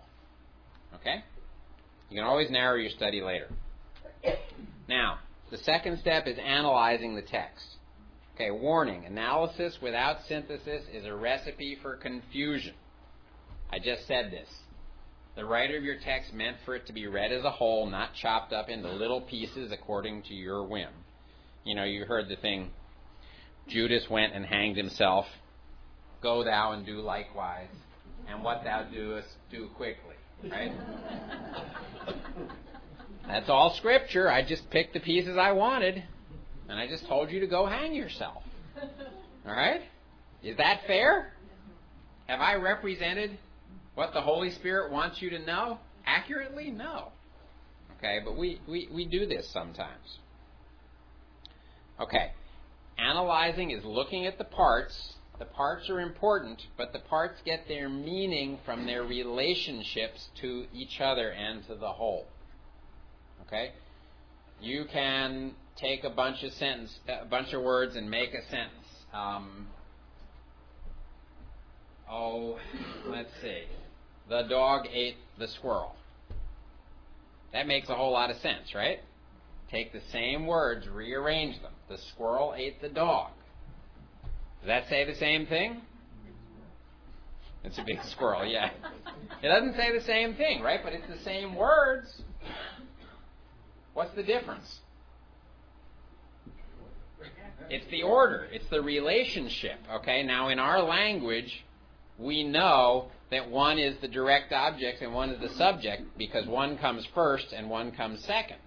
Okay? 0.94 1.22
You 2.10 2.16
can 2.16 2.24
always 2.24 2.50
narrow 2.50 2.76
your 2.76 2.90
study 2.90 3.20
later. 3.20 3.48
Now, 4.88 5.18
the 5.50 5.58
second 5.58 5.98
step 6.00 6.26
is 6.26 6.38
analyzing 6.38 7.14
the 7.14 7.22
text. 7.22 7.75
Okay, 8.36 8.50
warning 8.50 9.06
analysis 9.06 9.78
without 9.80 10.18
synthesis 10.28 10.82
is 10.92 11.06
a 11.06 11.14
recipe 11.14 11.78
for 11.80 11.96
confusion. 11.96 12.74
I 13.72 13.78
just 13.78 14.06
said 14.06 14.30
this. 14.30 14.46
The 15.36 15.44
writer 15.46 15.78
of 15.78 15.84
your 15.84 15.96
text 16.04 16.34
meant 16.34 16.58
for 16.66 16.74
it 16.74 16.86
to 16.88 16.92
be 16.92 17.06
read 17.06 17.32
as 17.32 17.44
a 17.44 17.50
whole, 17.50 17.86
not 17.88 18.10
chopped 18.12 18.52
up 18.52 18.68
into 18.68 18.90
little 18.92 19.22
pieces 19.22 19.72
according 19.72 20.24
to 20.24 20.34
your 20.34 20.62
whim. 20.64 20.90
You 21.64 21.76
know, 21.76 21.84
you 21.84 22.04
heard 22.04 22.28
the 22.28 22.36
thing 22.36 22.72
Judas 23.68 24.04
went 24.10 24.34
and 24.34 24.44
hanged 24.44 24.76
himself. 24.76 25.24
Go 26.22 26.44
thou 26.44 26.72
and 26.72 26.84
do 26.84 27.00
likewise. 27.00 27.70
And 28.28 28.44
what 28.44 28.64
thou 28.64 28.82
doest, 28.82 29.28
do 29.50 29.70
quickly. 29.76 30.16
Right? 30.44 30.72
That's 33.26 33.48
all 33.48 33.74
scripture. 33.78 34.30
I 34.30 34.46
just 34.46 34.68
picked 34.68 34.92
the 34.92 35.00
pieces 35.00 35.38
I 35.38 35.52
wanted. 35.52 36.04
And 36.68 36.78
I 36.78 36.86
just 36.86 37.06
told 37.06 37.30
you 37.30 37.40
to 37.40 37.46
go 37.46 37.66
hang 37.66 37.94
yourself. 37.94 38.42
All 39.46 39.52
right? 39.52 39.82
Is 40.42 40.56
that 40.56 40.80
fair? 40.86 41.32
Have 42.26 42.40
I 42.40 42.54
represented 42.54 43.38
what 43.94 44.12
the 44.12 44.20
Holy 44.20 44.50
Spirit 44.50 44.92
wants 44.92 45.22
you 45.22 45.30
to 45.30 45.38
know 45.38 45.78
accurately? 46.04 46.70
No. 46.70 47.12
Okay, 47.98 48.20
but 48.24 48.36
we, 48.36 48.60
we, 48.68 48.88
we 48.92 49.06
do 49.06 49.26
this 49.26 49.48
sometimes. 49.50 50.18
Okay, 51.98 52.32
analyzing 52.98 53.70
is 53.70 53.84
looking 53.84 54.26
at 54.26 54.36
the 54.36 54.44
parts. 54.44 55.14
The 55.38 55.46
parts 55.46 55.88
are 55.88 56.00
important, 56.00 56.66
but 56.76 56.92
the 56.92 56.98
parts 56.98 57.40
get 57.44 57.68
their 57.68 57.88
meaning 57.88 58.58
from 58.64 58.86
their 58.86 59.02
relationships 59.02 60.28
to 60.40 60.66
each 60.74 61.00
other 61.00 61.30
and 61.30 61.66
to 61.68 61.74
the 61.74 61.92
whole. 61.92 62.26
Okay? 63.46 63.72
You 64.60 64.86
can 64.90 65.54
take 65.80 66.04
a 66.04 66.10
bunch 66.10 66.42
of 66.42 66.52
sentence, 66.52 66.98
a 67.08 67.24
bunch 67.26 67.52
of 67.52 67.62
words, 67.62 67.96
and 67.96 68.10
make 68.10 68.30
a 68.34 68.42
sentence. 68.50 68.86
Um, 69.12 69.66
oh, 72.10 72.58
let's 73.06 73.30
see. 73.40 73.62
The 74.28 74.42
dog 74.42 74.86
ate 74.92 75.16
the 75.38 75.48
squirrel. 75.48 75.94
That 77.52 77.66
makes 77.66 77.88
a 77.88 77.94
whole 77.94 78.12
lot 78.12 78.30
of 78.30 78.36
sense, 78.38 78.74
right? 78.74 79.00
Take 79.70 79.92
the 79.92 80.02
same 80.12 80.46
words, 80.46 80.88
rearrange 80.88 81.60
them. 81.62 81.72
The 81.88 81.98
squirrel 82.12 82.54
ate 82.56 82.80
the 82.80 82.88
dog. 82.88 83.30
Does 84.60 84.68
that 84.68 84.88
say 84.88 85.04
the 85.04 85.14
same 85.14 85.46
thing? 85.46 85.82
It's 87.64 87.78
a 87.78 87.84
big 87.84 87.98
squirrel, 88.10 88.46
yeah. 88.46 88.70
It 89.42 89.48
doesn't 89.48 89.74
say 89.74 89.96
the 89.96 90.04
same 90.04 90.34
thing, 90.34 90.62
right? 90.62 90.80
But 90.82 90.92
it's 90.92 91.06
the 91.08 91.22
same 91.24 91.54
words. 91.54 92.22
What's 93.94 94.14
the 94.14 94.22
difference? 94.22 94.80
It's 97.68 97.86
the 97.90 98.02
order, 98.02 98.46
it's 98.52 98.68
the 98.70 98.80
relationship. 98.80 99.78
Okay, 99.96 100.22
now 100.22 100.48
in 100.48 100.58
our 100.58 100.82
language, 100.82 101.64
we 102.18 102.44
know 102.44 103.10
that 103.30 103.50
one 103.50 103.78
is 103.78 103.96
the 104.00 104.08
direct 104.08 104.52
object 104.52 105.02
and 105.02 105.12
one 105.12 105.30
is 105.30 105.40
the 105.40 105.54
subject 105.56 106.16
because 106.16 106.46
one 106.46 106.78
comes 106.78 107.04
first 107.14 107.52
and 107.52 107.68
one 107.68 107.92
comes 107.92 108.24
second. 108.24 108.58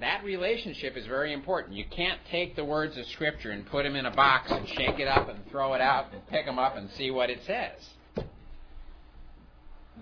That 0.00 0.22
relationship 0.22 0.96
is 0.96 1.06
very 1.06 1.32
important. 1.32 1.76
You 1.76 1.84
can't 1.84 2.20
take 2.30 2.54
the 2.54 2.64
words 2.64 2.96
of 2.96 3.06
Scripture 3.06 3.50
and 3.50 3.66
put 3.66 3.82
them 3.82 3.96
in 3.96 4.06
a 4.06 4.14
box 4.14 4.50
and 4.50 4.68
shake 4.68 5.00
it 5.00 5.08
up 5.08 5.28
and 5.28 5.38
throw 5.50 5.74
it 5.74 5.80
out 5.80 6.12
and 6.12 6.24
pick 6.28 6.46
them 6.46 6.58
up 6.58 6.76
and 6.76 6.88
see 6.90 7.10
what 7.10 7.30
it 7.30 7.40
says. 7.44 8.24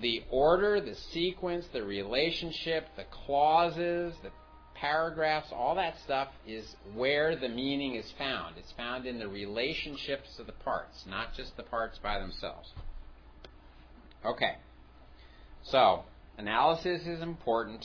The 0.00 0.23
order, 0.30 0.82
the 0.82 0.94
sequence, 0.94 1.66
the 1.73 1.82
relationship, 1.82 2.88
the 2.96 3.04
clauses, 3.04 4.14
the 4.23 4.30
paragraphs, 4.80 5.49
all 5.52 5.75
that 5.76 5.95
stuff 6.04 6.28
is 6.47 6.64
where 6.95 7.37
the 7.37 7.49
meaning 7.49 7.95
is 7.95 8.11
found. 8.18 8.56
It's 8.59 8.73
found 8.73 9.06
in 9.06 9.18
the 9.18 9.28
relationships 9.28 10.38
of 10.38 10.47
the 10.47 10.52
parts, 10.52 11.04
not 11.09 11.35
just 11.37 11.56
the 11.56 11.62
parts 11.62 11.99
by 12.02 12.18
themselves. 12.18 12.71
Okay. 14.25 14.56
So, 15.64 16.04
analysis 16.38 17.02
is 17.06 17.21
important, 17.21 17.85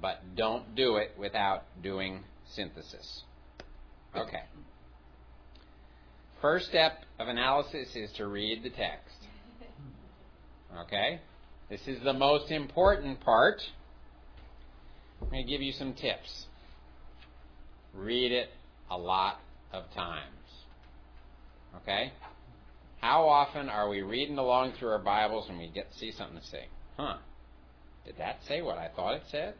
but 0.00 0.20
don't 0.36 0.74
do 0.74 0.96
it 0.96 1.12
without 1.18 1.64
doing 1.82 2.24
synthesis. 2.54 3.22
Okay. 4.14 4.42
First 6.40 6.68
step 6.68 7.04
of 7.18 7.28
analysis 7.28 7.88
is 7.94 8.10
to 8.16 8.26
read 8.26 8.62
the 8.62 8.70
text. 8.70 9.16
Okay? 10.82 11.20
This 11.70 11.80
is 11.86 12.02
the 12.04 12.12
most 12.12 12.50
important 12.50 13.20
part 13.20 13.62
I'm 15.24 15.30
going 15.30 15.44
to 15.44 15.50
give 15.50 15.62
you 15.62 15.72
some 15.72 15.94
tips. 15.94 16.46
Read 17.94 18.30
it 18.32 18.50
a 18.90 18.98
lot 18.98 19.40
of 19.72 19.84
times. 19.94 20.28
Okay? 21.82 22.12
How 23.00 23.28
often 23.28 23.68
are 23.68 23.88
we 23.88 24.02
reading 24.02 24.38
along 24.38 24.74
through 24.78 24.90
our 24.90 24.98
Bibles 24.98 25.46
and 25.48 25.58
we 25.58 25.68
get 25.68 25.88
see 25.98 26.12
something 26.12 26.38
to 26.38 26.46
say, 26.46 26.66
huh, 26.96 27.16
did 28.04 28.16
that 28.18 28.38
say 28.46 28.62
what 28.62 28.78
I 28.78 28.88
thought 28.94 29.14
it 29.14 29.22
said? 29.30 29.54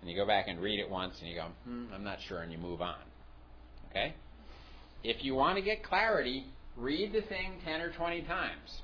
And 0.00 0.10
you 0.10 0.16
go 0.16 0.26
back 0.26 0.46
and 0.48 0.60
read 0.60 0.78
it 0.80 0.88
once 0.88 1.14
and 1.20 1.28
you 1.28 1.36
go, 1.36 1.46
hmm, 1.64 1.86
I'm 1.94 2.04
not 2.04 2.18
sure, 2.26 2.40
and 2.40 2.52
you 2.52 2.58
move 2.58 2.80
on. 2.80 2.96
Okay? 3.90 4.14
If 5.02 5.24
you 5.24 5.34
want 5.34 5.56
to 5.56 5.62
get 5.62 5.82
clarity, 5.82 6.46
read 6.76 7.12
the 7.12 7.22
thing 7.22 7.58
10 7.64 7.80
or 7.80 7.90
20 7.92 8.22
times. 8.22 8.82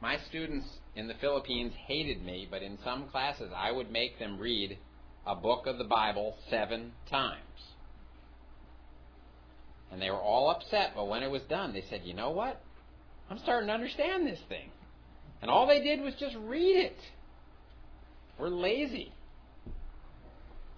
My 0.00 0.16
students 0.28 0.66
in 0.94 1.08
the 1.08 1.14
Philippines 1.14 1.72
hated 1.86 2.24
me, 2.24 2.46
but 2.50 2.62
in 2.62 2.78
some 2.84 3.08
classes 3.08 3.50
I 3.54 3.72
would 3.72 3.90
make 3.90 4.18
them 4.18 4.38
read 4.38 4.78
a 5.26 5.34
book 5.34 5.66
of 5.66 5.78
the 5.78 5.84
Bible 5.84 6.36
seven 6.48 6.92
times. 7.10 7.42
And 9.90 10.00
they 10.00 10.10
were 10.10 10.20
all 10.20 10.50
upset, 10.50 10.92
but 10.94 11.08
when 11.08 11.22
it 11.22 11.30
was 11.30 11.42
done, 11.48 11.72
they 11.72 11.84
said, 11.88 12.02
You 12.04 12.14
know 12.14 12.30
what? 12.30 12.60
I'm 13.30 13.38
starting 13.38 13.68
to 13.68 13.74
understand 13.74 14.26
this 14.26 14.40
thing. 14.48 14.70
And 15.42 15.50
all 15.50 15.66
they 15.66 15.82
did 15.82 16.00
was 16.00 16.14
just 16.18 16.36
read 16.36 16.76
it. 16.76 16.96
We're 18.38 18.48
lazy. 18.48 19.12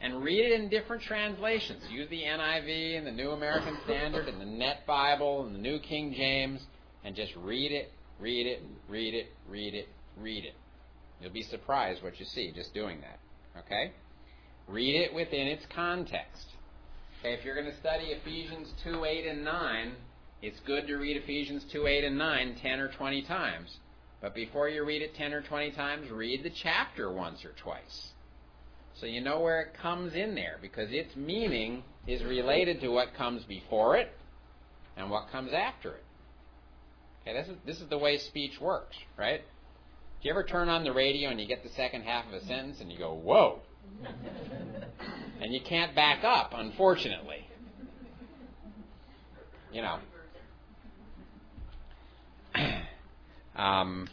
And 0.00 0.22
read 0.22 0.40
it 0.40 0.60
in 0.60 0.70
different 0.70 1.02
translations. 1.02 1.82
Use 1.90 2.08
the 2.08 2.22
NIV 2.22 2.98
and 2.98 3.06
the 3.06 3.12
New 3.12 3.30
American 3.30 3.76
Standard 3.84 4.28
and 4.28 4.40
the 4.40 4.46
Net 4.46 4.86
Bible 4.86 5.44
and 5.44 5.54
the 5.54 5.58
New 5.58 5.78
King 5.78 6.14
James 6.16 6.60
and 7.04 7.14
just 7.14 7.32
read 7.36 7.70
it 7.70 7.92
Read 8.20 8.46
it, 8.46 8.62
read 8.88 9.14
it, 9.14 9.32
read 9.48 9.74
it, 9.74 9.88
read 10.18 10.44
it. 10.44 10.54
You'll 11.20 11.32
be 11.32 11.42
surprised 11.42 12.02
what 12.02 12.18
you 12.18 12.26
see 12.26 12.52
just 12.52 12.74
doing 12.74 13.00
that. 13.00 13.18
Okay? 13.58 13.92
Read 14.68 14.94
it 14.94 15.14
within 15.14 15.46
its 15.46 15.64
context. 15.74 16.46
Okay, 17.20 17.34
if 17.34 17.44
you're 17.44 17.54
going 17.54 17.70
to 17.70 17.76
study 17.78 18.06
Ephesians 18.06 18.72
2, 18.84 19.04
8, 19.04 19.26
and 19.26 19.44
9, 19.44 19.92
it's 20.42 20.60
good 20.60 20.86
to 20.86 20.96
read 20.96 21.16
Ephesians 21.16 21.64
2, 21.70 21.86
8, 21.86 22.04
and 22.04 22.16
9 22.16 22.56
10 22.62 22.80
or 22.80 22.88
20 22.88 23.22
times. 23.22 23.76
But 24.20 24.34
before 24.34 24.68
you 24.68 24.84
read 24.84 25.02
it 25.02 25.14
10 25.14 25.32
or 25.32 25.42
20 25.42 25.72
times, 25.72 26.10
read 26.10 26.42
the 26.42 26.50
chapter 26.50 27.10
once 27.10 27.44
or 27.44 27.52
twice. 27.52 28.12
So 28.94 29.06
you 29.06 29.20
know 29.20 29.40
where 29.40 29.60
it 29.62 29.74
comes 29.74 30.14
in 30.14 30.34
there, 30.34 30.58
because 30.60 30.90
its 30.92 31.16
meaning 31.16 31.82
is 32.06 32.22
related 32.22 32.80
to 32.80 32.88
what 32.88 33.14
comes 33.14 33.44
before 33.44 33.96
it 33.96 34.12
and 34.96 35.10
what 35.10 35.30
comes 35.30 35.52
after 35.52 35.94
it. 35.94 36.04
Okay, 37.22 37.34
this 37.34 37.48
is 37.48 37.56
this 37.66 37.80
is 37.80 37.88
the 37.88 37.98
way 37.98 38.18
speech 38.18 38.60
works, 38.60 38.96
right? 39.18 39.40
Do 39.40 40.28
you 40.28 40.30
ever 40.30 40.44
turn 40.44 40.68
on 40.68 40.84
the 40.84 40.92
radio 40.92 41.30
and 41.30 41.40
you 41.40 41.46
get 41.46 41.62
the 41.62 41.70
second 41.70 42.02
half 42.02 42.26
of 42.26 42.34
a 42.34 42.44
sentence 42.46 42.80
and 42.80 42.90
you 42.90 42.98
go, 42.98 43.14
"Whoa," 43.14 43.60
and 45.40 45.52
you 45.52 45.60
can't 45.60 45.94
back 45.94 46.24
up, 46.24 46.52
unfortunately. 46.54 47.46
You 49.72 49.82
know. 49.82 49.98
um, 53.56 54.08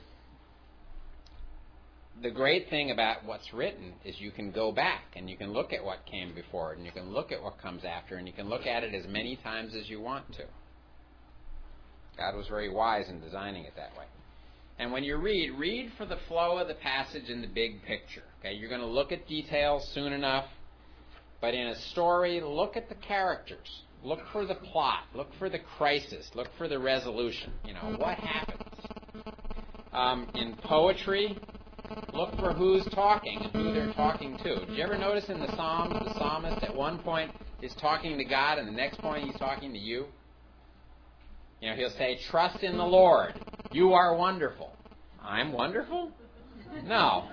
the 2.21 2.29
great 2.31 2.69
thing 2.69 2.91
about 2.91 3.25
what's 3.25 3.53
written 3.53 3.93
is 4.03 4.19
you 4.19 4.31
can 4.31 4.51
go 4.51 4.71
back 4.71 5.03
and 5.15 5.29
you 5.29 5.37
can 5.37 5.53
look 5.53 5.71
at 5.73 5.83
what 5.83 6.05
came 6.05 6.33
before 6.33 6.73
it 6.73 6.77
and 6.77 6.85
you 6.85 6.91
can 6.91 7.11
look 7.11 7.31
at 7.31 7.41
what 7.41 7.61
comes 7.61 7.83
after 7.85 8.15
and 8.15 8.27
you 8.27 8.33
can 8.33 8.49
look 8.49 8.65
at 8.65 8.83
it 8.83 8.93
as 8.93 9.07
many 9.07 9.35
times 9.37 9.75
as 9.75 9.89
you 9.89 10.01
want 10.01 10.31
to. 10.33 10.43
God 12.17 12.35
was 12.35 12.47
very 12.47 12.69
wise 12.69 13.09
in 13.09 13.19
designing 13.21 13.65
it 13.65 13.73
that 13.75 13.95
way. 13.97 14.05
And 14.79 14.91
when 14.91 15.03
you 15.03 15.17
read, 15.17 15.51
read 15.57 15.91
for 15.97 16.05
the 16.05 16.17
flow 16.27 16.57
of 16.57 16.67
the 16.67 16.75
passage 16.75 17.29
and 17.29 17.43
the 17.43 17.47
big 17.47 17.83
picture. 17.83 18.23
Okay, 18.39 18.53
you're 18.53 18.69
going 18.69 18.81
to 18.81 18.87
look 18.87 19.11
at 19.11 19.27
details 19.27 19.87
soon 19.93 20.13
enough, 20.13 20.45
but 21.41 21.53
in 21.53 21.67
a 21.67 21.75
story, 21.91 22.41
look 22.41 22.77
at 22.77 22.89
the 22.89 22.95
characters. 22.95 23.83
Look 24.03 24.19
for 24.31 24.45
the 24.45 24.55
plot. 24.55 25.03
Look 25.15 25.29
for 25.39 25.49
the 25.49 25.59
crisis. 25.59 26.29
Look 26.35 26.47
for 26.57 26.67
the 26.67 26.77
resolution. 26.77 27.51
You 27.65 27.73
know, 27.73 27.95
what 27.97 28.17
happens? 28.19 28.61
Um, 29.91 30.29
in 30.35 30.55
poetry, 30.63 31.37
look 32.13 32.35
for 32.37 32.53
who's 32.53 32.85
talking 32.93 33.39
and 33.41 33.51
who 33.51 33.73
they're 33.73 33.93
talking 33.93 34.37
to. 34.37 34.65
Did 34.65 34.77
you 34.77 34.83
ever 34.83 34.97
notice 34.97 35.27
in 35.29 35.39
the 35.39 35.53
Psalms, 35.55 35.93
the 36.05 36.13
psalmist 36.19 36.63
at 36.63 36.75
one 36.75 36.99
point 36.99 37.31
is 37.63 37.73
talking 37.81 38.17
to 38.17 38.23
God 38.23 38.59
and 38.59 38.67
the 38.67 38.71
next 38.71 38.99
point 38.99 39.25
he's 39.25 39.39
talking 39.39 39.73
to 39.73 39.79
you? 39.79 40.05
You 41.61 41.69
know, 41.69 41.75
he'll 41.75 41.97
say, 41.97 42.19
Trust 42.29 42.63
in 42.63 42.77
the 42.77 42.85
Lord. 42.85 43.33
You 43.71 43.93
are 43.93 44.15
wonderful. 44.15 44.71
I'm 45.21 45.51
wonderful? 45.51 46.11
No. 46.85 47.27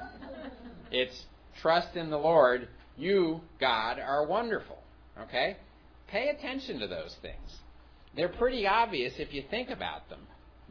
It's 0.91 1.25
trust 1.61 1.97
in 1.97 2.11
the 2.11 2.19
Lord. 2.19 2.69
You, 2.97 3.41
God, 3.61 3.99
are 3.99 4.27
wonderful. 4.27 4.79
Okay? 5.21 5.57
Pay 6.09 6.29
attention 6.29 6.81
to 6.81 6.87
those 6.87 7.17
things. 7.23 7.59
They're 8.17 8.29
pretty 8.29 8.67
obvious 8.67 9.15
if 9.19 9.33
you 9.35 9.43
think 9.51 9.71
about 9.71 10.09
them. 10.09 10.21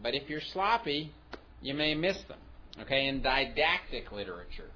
But 0.01 0.15
if 0.15 0.29
you're 0.29 0.41
sloppy, 0.53 1.11
you 1.61 1.73
may 1.73 1.93
miss 1.93 2.17
them. 2.27 2.39
Okay? 2.81 3.07
In 3.07 3.21
didactic 3.21 4.11
literature, 4.11 4.71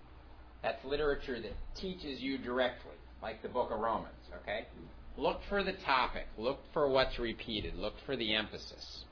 that's 0.62 0.84
literature 0.86 1.42
that 1.42 1.54
teaches 1.80 2.20
you 2.20 2.38
directly, 2.38 2.96
like 3.22 3.42
the 3.42 3.50
book 3.50 3.72
of 3.72 3.80
Romans. 3.80 4.14
Okay? 4.44 4.66
Look 5.18 5.40
for 5.50 5.64
the 5.64 5.74
topic. 5.86 6.28
Look 6.38 6.60
for 6.74 6.88
what's 6.88 7.18
repeated. 7.18 7.76
Look 7.76 7.94
for 8.06 8.16
the 8.16 8.36
emphasis. 8.36 9.04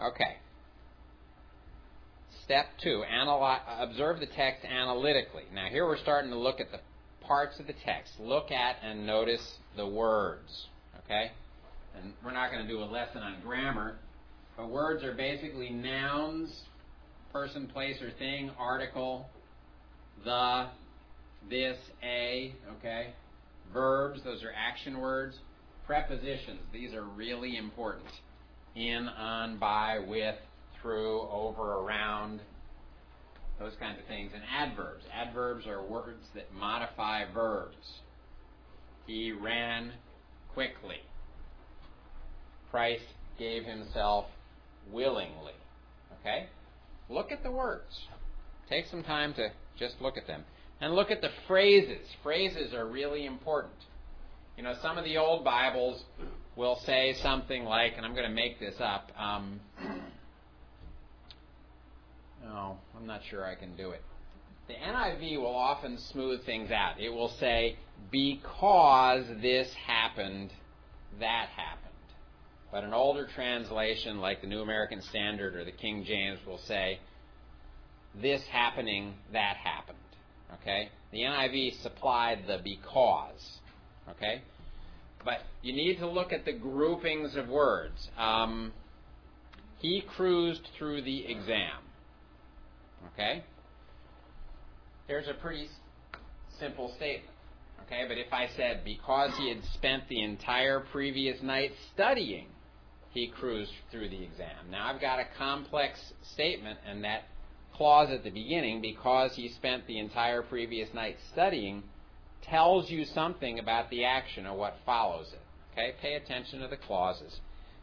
Okay. 0.00 0.38
Step 2.44 2.66
two, 2.82 3.02
analyze, 3.04 3.60
observe 3.78 4.20
the 4.20 4.26
text 4.26 4.64
analytically. 4.64 5.44
Now, 5.54 5.68
here 5.70 5.86
we're 5.86 5.98
starting 5.98 6.30
to 6.30 6.38
look 6.38 6.60
at 6.60 6.70
the 6.70 6.80
parts 7.26 7.58
of 7.58 7.66
the 7.66 7.74
text. 7.84 8.12
Look 8.20 8.50
at 8.50 8.76
and 8.82 9.06
notice 9.06 9.58
the 9.76 9.86
words. 9.86 10.66
Okay? 11.04 11.30
And 11.96 12.12
we're 12.24 12.32
not 12.32 12.50
going 12.50 12.62
to 12.62 12.68
do 12.68 12.82
a 12.82 12.84
lesson 12.84 13.22
on 13.22 13.36
grammar, 13.42 13.96
but 14.56 14.68
words 14.68 15.04
are 15.04 15.14
basically 15.14 15.70
nouns 15.70 16.50
person, 17.32 17.66
place, 17.66 18.00
or 18.00 18.10
thing, 18.12 18.50
article, 18.58 19.26
the, 20.24 20.68
this, 21.50 21.76
a, 22.02 22.54
okay? 22.78 23.12
Verbs, 23.72 24.20
those 24.24 24.42
are 24.42 24.52
action 24.56 24.98
words. 24.98 25.36
Prepositions, 25.86 26.60
these 26.72 26.94
are 26.94 27.04
really 27.04 27.56
important. 27.56 28.08
In, 28.74 29.08
on, 29.08 29.58
by, 29.58 29.98
with, 30.06 30.36
through, 30.80 31.20
over, 31.30 31.74
around, 31.74 32.40
those 33.58 33.72
kinds 33.78 33.98
of 33.98 34.06
things. 34.06 34.32
And 34.34 34.42
adverbs. 34.52 35.04
Adverbs 35.12 35.66
are 35.66 35.84
words 35.84 36.24
that 36.34 36.52
modify 36.54 37.24
verbs. 37.32 37.76
He 39.06 39.32
ran 39.32 39.92
quickly. 40.52 40.96
Christ 42.70 43.04
gave 43.38 43.64
himself 43.64 44.26
willingly. 44.92 45.52
Okay? 46.20 46.48
Look 47.08 47.30
at 47.30 47.42
the 47.42 47.50
words. 47.50 48.08
Take 48.68 48.86
some 48.90 49.02
time 49.02 49.34
to 49.34 49.48
just 49.78 49.94
look 50.00 50.16
at 50.16 50.26
them. 50.26 50.44
And 50.80 50.94
look 50.94 51.10
at 51.10 51.20
the 51.20 51.30
phrases. 51.46 52.06
Phrases 52.22 52.74
are 52.74 52.86
really 52.86 53.26
important. 53.26 53.74
You 54.56 54.62
know, 54.62 54.74
some 54.82 54.98
of 54.98 55.04
the 55.04 55.16
old 55.16 55.44
Bibles 55.44 56.02
will 56.56 56.78
say 56.84 57.14
something 57.22 57.64
like, 57.64 57.94
and 57.96 58.06
I'm 58.06 58.14
going 58.14 58.28
to 58.28 58.34
make 58.34 58.60
this 58.60 58.74
up. 58.80 59.10
Um, 59.18 59.60
no, 62.44 62.78
I'm 62.96 63.06
not 63.06 63.22
sure 63.28 63.44
I 63.44 63.54
can 63.54 63.74
do 63.76 63.90
it. 63.90 64.02
The 64.68 64.74
NIV 64.74 65.40
will 65.40 65.54
often 65.54 65.98
smooth 65.98 66.44
things 66.46 66.70
out. 66.70 67.00
It 67.00 67.10
will 67.10 67.32
say, 67.40 67.76
because 68.10 69.24
this 69.42 69.72
happened, 69.86 70.50
that 71.20 71.48
happened. 71.54 71.80
But 72.72 72.84
an 72.84 72.94
older 72.94 73.26
translation, 73.34 74.18
like 74.18 74.40
the 74.40 74.46
New 74.46 74.60
American 74.60 75.02
Standard 75.02 75.54
or 75.54 75.64
the 75.64 75.72
King 75.72 76.04
James, 76.04 76.38
will 76.46 76.60
say, 76.66 76.98
this 78.20 78.42
happening, 78.46 79.14
that 79.32 79.56
happened. 79.56 79.98
Okay? 80.60 80.88
The 81.12 81.20
NIV 81.20 81.82
supplied 81.82 82.44
the 82.46 82.58
because. 82.62 83.58
Okay? 84.10 84.42
But 85.24 85.38
you 85.62 85.72
need 85.72 85.98
to 85.98 86.08
look 86.08 86.32
at 86.32 86.44
the 86.44 86.52
groupings 86.52 87.36
of 87.36 87.48
words. 87.48 88.08
Um, 88.18 88.72
he 89.78 90.02
cruised 90.16 90.68
through 90.78 91.02
the 91.02 91.26
exam. 91.26 91.78
Okay? 93.12 93.44
There's 95.06 95.28
a 95.28 95.34
pretty 95.34 95.68
simple 96.58 96.92
statement. 96.96 97.30
Okay, 97.86 98.04
but 98.08 98.16
if 98.16 98.32
I 98.32 98.48
said 98.56 98.82
because 98.84 99.30
he 99.36 99.50
had 99.50 99.62
spent 99.74 100.08
the 100.08 100.22
entire 100.22 100.80
previous 100.80 101.42
night 101.42 101.72
studying, 101.92 102.46
he 103.10 103.28
cruised 103.28 103.72
through 103.90 104.08
the 104.08 104.22
exam. 104.22 104.70
Now 104.70 104.86
I've 104.92 105.00
got 105.00 105.18
a 105.18 105.26
complex 105.36 105.98
statement, 106.32 106.78
and 106.88 107.04
that 107.04 107.24
clause 107.76 108.10
at 108.10 108.24
the 108.24 108.30
beginning, 108.30 108.80
because 108.80 109.34
he 109.34 109.48
spent 109.48 109.86
the 109.86 109.98
entire 109.98 110.42
previous 110.42 110.92
night 110.94 111.16
studying, 111.32 111.82
tells 112.42 112.90
you 112.90 113.04
something 113.04 113.58
about 113.58 113.90
the 113.90 114.04
action 114.04 114.46
or 114.46 114.56
what 114.56 114.76
follows 114.84 115.32
it. 115.32 115.40
Okay, 115.72 115.92
pay 116.00 116.14
attention 116.14 116.60
to 116.60 116.68
the 116.68 116.76
clauses. 116.76 117.40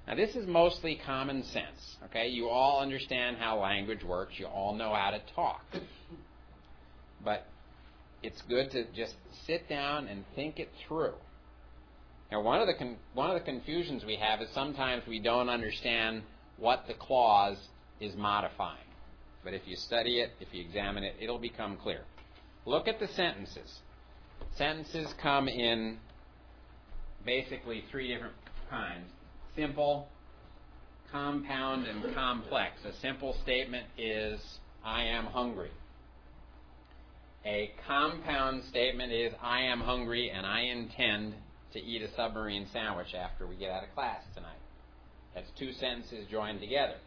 Now 0.08 0.16
this 0.16 0.36
is 0.36 0.48
mostly 0.48 1.00
common 1.06 1.44
sense. 1.44 1.98
Okay, 2.06 2.28
you 2.28 2.48
all 2.48 2.80
understand 2.82 3.38
how 3.38 3.60
language 3.60 4.04
works. 4.04 4.34
You 4.38 4.46
all 4.46 4.74
know 4.74 4.94
how 4.94 5.12
to 5.12 5.22
talk. 5.36 5.64
But 7.24 7.46
it's 8.24 8.42
good 8.44 8.72
to 8.72 8.86
just 8.96 9.16
sit 9.46 9.68
down 9.68 10.08
and 10.08 10.24
think 10.36 10.60
it 10.60 10.70
through. 10.88 11.14
Now, 12.32 12.42
one 12.42 12.62
of 12.62 12.68
the 12.68 12.74
con- 12.74 12.98
one 13.14 13.30
of 13.30 13.34
the 13.34 13.46
confusions 13.46 14.06
we 14.06 14.16
have 14.16 14.42
is 14.42 14.48
sometimes 14.54 15.04
we 15.06 15.20
don't 15.20 15.50
understand 15.50 16.24
what 16.58 16.86
the 16.88 16.94
clause 16.94 17.58
is 18.00 18.16
modifying. 18.16 18.78
But 19.44 19.54
if 19.54 19.68
you 19.68 19.76
study 19.76 20.20
it, 20.20 20.32
if 20.40 20.54
you 20.54 20.62
examine 20.62 21.04
it, 21.04 21.16
it'll 21.20 21.40
become 21.40 21.78
clear. 21.78 22.02
Look 22.66 22.88
at 22.88 23.00
the 23.00 23.08
sentences. 23.08 23.80
Sentences 24.56 25.14
come 25.22 25.48
in 25.48 25.98
basically 27.26 27.84
three 27.90 28.08
different 28.14 28.36
kinds: 28.70 29.10
simple, 29.56 30.08
compound, 31.12 31.88
and 31.88 32.14
complex. 32.14 32.84
A 32.86 32.94
simple 33.02 33.36
statement 33.44 33.86
is 33.98 34.40
"I 34.84 35.04
am 35.04 35.26
hungry." 35.26 35.72
A 37.44 37.72
compound 37.88 38.64
statement 38.66 39.12
is 39.12 39.34
I 39.42 39.62
am 39.62 39.82
hungry 39.82 40.30
and 40.30 40.46
I 40.46 40.62
intend 40.62 41.34
to 41.74 41.80
eat 41.80 42.04
a 42.04 42.14
submarine 42.16 42.68
sandwich 42.72 43.16
after 43.16 43.48
we 43.48 43.56
get 43.56 43.72
out 43.72 43.84
of 43.84 43.94
class 43.96 44.22
tonight. 44.36 44.60
That's 45.34 45.50
two 45.58 45.74
sentences 45.74 46.28
joined 46.30 46.60
together. 46.60 46.98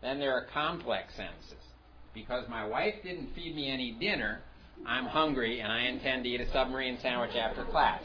Then 0.00 0.18
there 0.18 0.32
are 0.32 0.46
complex 0.52 1.14
sentences. 1.14 1.67
Because 2.14 2.48
my 2.48 2.66
wife 2.66 2.94
didn't 3.02 3.34
feed 3.34 3.54
me 3.54 3.70
any 3.70 3.92
dinner, 3.92 4.40
I'm 4.86 5.06
hungry 5.06 5.60
and 5.60 5.72
I 5.72 5.82
intend 5.82 6.24
to 6.24 6.30
eat 6.30 6.40
a 6.40 6.50
submarine 6.52 6.98
sandwich 7.00 7.36
after 7.36 7.64
class. 7.64 8.02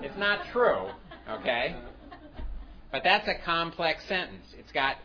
It's 0.00 0.16
not 0.18 0.46
true, 0.52 0.88
okay? 1.28 1.76
But 2.92 3.02
that's 3.04 3.28
a 3.28 3.34
complex 3.44 4.04
sentence. 4.08 4.46
It's 4.58 4.72
got 4.72 4.96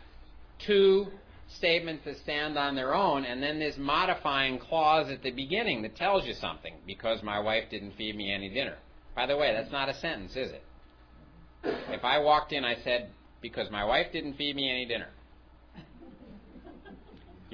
two 0.58 1.08
statements 1.48 2.04
that 2.04 2.16
stand 2.18 2.56
on 2.56 2.74
their 2.74 2.94
own, 2.94 3.24
and 3.24 3.42
then 3.42 3.58
this 3.58 3.76
modifying 3.78 4.58
clause 4.58 5.10
at 5.10 5.22
the 5.22 5.30
beginning 5.30 5.82
that 5.82 5.94
tells 5.96 6.26
you 6.26 6.34
something, 6.34 6.74
because 6.86 7.22
my 7.22 7.38
wife 7.38 7.64
didn't 7.70 7.92
feed 7.96 8.16
me 8.16 8.32
any 8.32 8.48
dinner. 8.48 8.76
By 9.14 9.26
the 9.26 9.36
way, 9.36 9.52
that's 9.52 9.70
not 9.70 9.88
a 9.88 9.94
sentence, 9.94 10.32
is 10.32 10.50
it? 10.50 10.62
If 11.90 12.04
I 12.04 12.18
walked 12.18 12.52
in, 12.52 12.64
I 12.64 12.76
said, 12.82 13.10
because 13.40 13.70
my 13.70 13.84
wife 13.84 14.06
didn't 14.12 14.34
feed 14.34 14.56
me 14.56 14.70
any 14.70 14.86
dinner. 14.86 15.08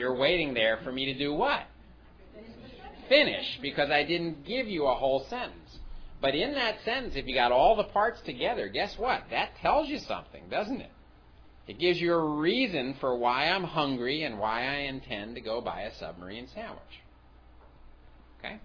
You're 0.01 0.17
waiting 0.17 0.55
there 0.55 0.79
for 0.83 0.91
me 0.91 1.05
to 1.13 1.15
do 1.15 1.35
what? 1.35 1.61
Finish, 3.11 3.59
because 3.61 3.91
I 3.91 4.03
didn't 4.03 4.47
give 4.47 4.67
you 4.67 4.87
a 4.87 4.95
whole 4.95 5.27
sentence. 5.29 5.79
But 6.23 6.35
in 6.35 6.55
that 6.55 6.77
sentence, 6.87 7.17
if 7.17 7.27
you 7.27 7.35
got 7.35 7.53
all 7.53 7.77
the 7.77 7.85
parts 7.85 8.19
together, 8.25 8.69
guess 8.69 8.97
what? 8.97 9.25
That 9.31 9.51
tells 9.61 9.91
you 9.91 9.99
something, 9.99 10.45
doesn't 10.51 10.81
it? 10.81 10.91
It 11.67 11.79
gives 11.79 12.01
you 12.01 12.15
a 12.15 12.39
reason 12.41 12.97
for 12.99 13.15
why 13.15 13.49
I'm 13.51 13.63
hungry 13.63 14.23
and 14.23 14.39
why 14.39 14.65
I 14.65 14.77
intend 14.89 15.35
to 15.35 15.43
go 15.43 15.61
buy 15.61 15.83
a 15.83 15.95
submarine 15.97 16.49
sandwich. 16.55 16.81
Okay? 18.39 18.59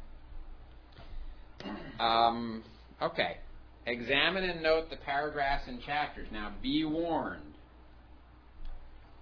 Um, 1.99 2.63
okay. 3.01 3.39
Examine 3.85 4.45
and 4.45 4.63
note 4.63 4.89
the 4.89 4.95
paragraphs 4.95 5.67
and 5.67 5.81
chapters. 5.81 6.29
Now, 6.31 6.53
be 6.63 6.85
warned. 6.85 7.54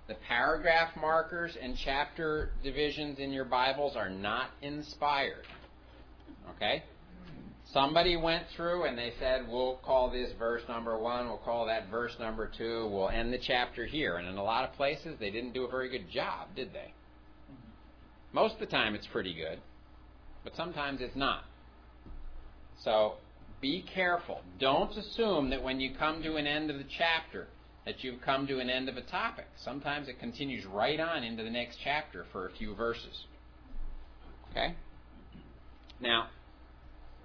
The 0.08 0.16
paragraph 0.28 0.96
markers 1.00 1.56
and 1.62 1.78
chapter 1.78 2.52
divisions 2.62 3.20
in 3.20 3.32
your 3.32 3.46
Bibles 3.46 3.96
are 3.96 4.10
not 4.10 4.50
inspired. 4.62 5.46
Okay? 6.56 6.84
Somebody 7.72 8.18
went 8.18 8.44
through 8.56 8.84
and 8.84 8.98
they 8.98 9.14
said, 9.18 9.48
we'll 9.48 9.78
call 9.78 10.12
this 10.12 10.30
verse 10.38 10.62
number 10.68 10.98
one, 10.98 11.28
we'll 11.28 11.38
call 11.38 11.66
that 11.68 11.90
verse 11.90 12.12
number 12.20 12.52
two, 12.58 12.90
we'll 12.92 13.10
end 13.10 13.32
the 13.32 13.40
chapter 13.40 13.86
here. 13.86 14.18
And 14.18 14.28
in 14.28 14.36
a 14.36 14.44
lot 14.44 14.70
of 14.70 14.76
places, 14.76 15.16
they 15.20 15.32
didn't 15.32 15.54
do 15.54 15.64
a 15.64 15.72
very 15.72 15.90
good 15.90 16.10
job, 16.12 16.50
did 16.54 16.74
they? 16.74 16.94
Most 18.34 18.56
of 18.56 18.60
the 18.60 18.66
time, 18.66 18.96
it's 18.96 19.08
pretty 19.08 19.34
good, 19.34 19.60
but 20.44 20.54
sometimes 20.56 21.00
it's 21.02 21.16
not. 21.16 21.46
So 22.84 23.14
be 23.62 23.86
careful. 23.94 24.42
Don't 24.60 24.92
assume 24.98 25.50
that 25.52 25.64
when 25.64 25.80
you 25.80 25.96
come 25.98 26.22
to 26.24 26.36
an 26.36 26.46
end 26.46 26.70
of 26.70 26.78
the 26.78 26.86
chapter, 26.98 27.48
that 27.86 28.04
you've 28.04 28.22
come 28.22 28.48
to 28.48 28.60
an 28.60 28.70
end 28.70 28.88
of 28.90 28.98
a 28.98 29.02
topic. 29.02 29.46
Sometimes 29.58 30.08
it 30.08 30.20
continues 30.20 30.66
right 30.66 31.00
on 31.00 31.24
into 31.24 31.44
the 31.44 31.50
next 31.50 31.78
chapter 31.84 32.26
for 32.32 32.48
a 32.48 32.52
few 32.52 32.74
verses. 32.76 33.26
Okay? 34.52 34.76
Now, 36.00 36.28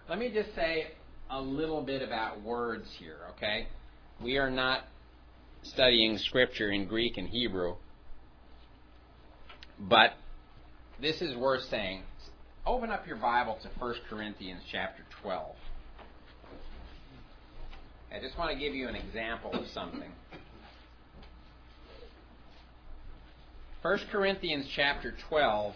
let 0.08 0.18
me 0.18 0.30
just 0.32 0.54
say 0.54 0.88
a 1.30 1.40
little 1.40 1.82
bit 1.82 2.02
about 2.02 2.42
words 2.42 2.88
here, 2.98 3.18
okay? 3.36 3.68
We 4.22 4.38
are 4.38 4.50
not 4.50 4.84
studying 5.62 6.18
Scripture 6.18 6.70
in 6.70 6.86
Greek 6.86 7.18
and 7.18 7.28
Hebrew, 7.28 7.76
but 9.78 10.14
this 11.00 11.20
is 11.20 11.36
worth 11.36 11.62
saying. 11.64 12.02
Open 12.66 12.90
up 12.90 13.06
your 13.06 13.16
Bible 13.16 13.58
to 13.62 13.68
1 13.78 13.94
Corinthians 14.10 14.62
chapter 14.70 15.02
12. 15.22 15.54
I 18.14 18.20
just 18.20 18.36
want 18.38 18.52
to 18.52 18.58
give 18.58 18.74
you 18.74 18.88
an 18.88 18.94
example 18.94 19.52
of 19.52 19.66
something. 19.68 20.10
1 23.88 24.00
Corinthians 24.12 24.66
chapter 24.76 25.14
12 25.30 25.74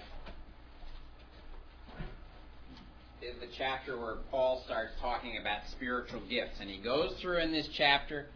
is 3.22 3.40
the 3.40 3.46
chapter 3.57 3.98
where 3.98 4.16
Paul 4.31 4.62
starts 4.66 4.92
talking 5.01 5.38
about 5.40 5.61
spiritual 5.70 6.20
gifts. 6.29 6.61
And 6.61 6.68
he 6.68 6.77
goes 6.77 7.14
through 7.22 7.38
in 7.38 7.53
this 7.53 7.66
chapter 7.75 8.27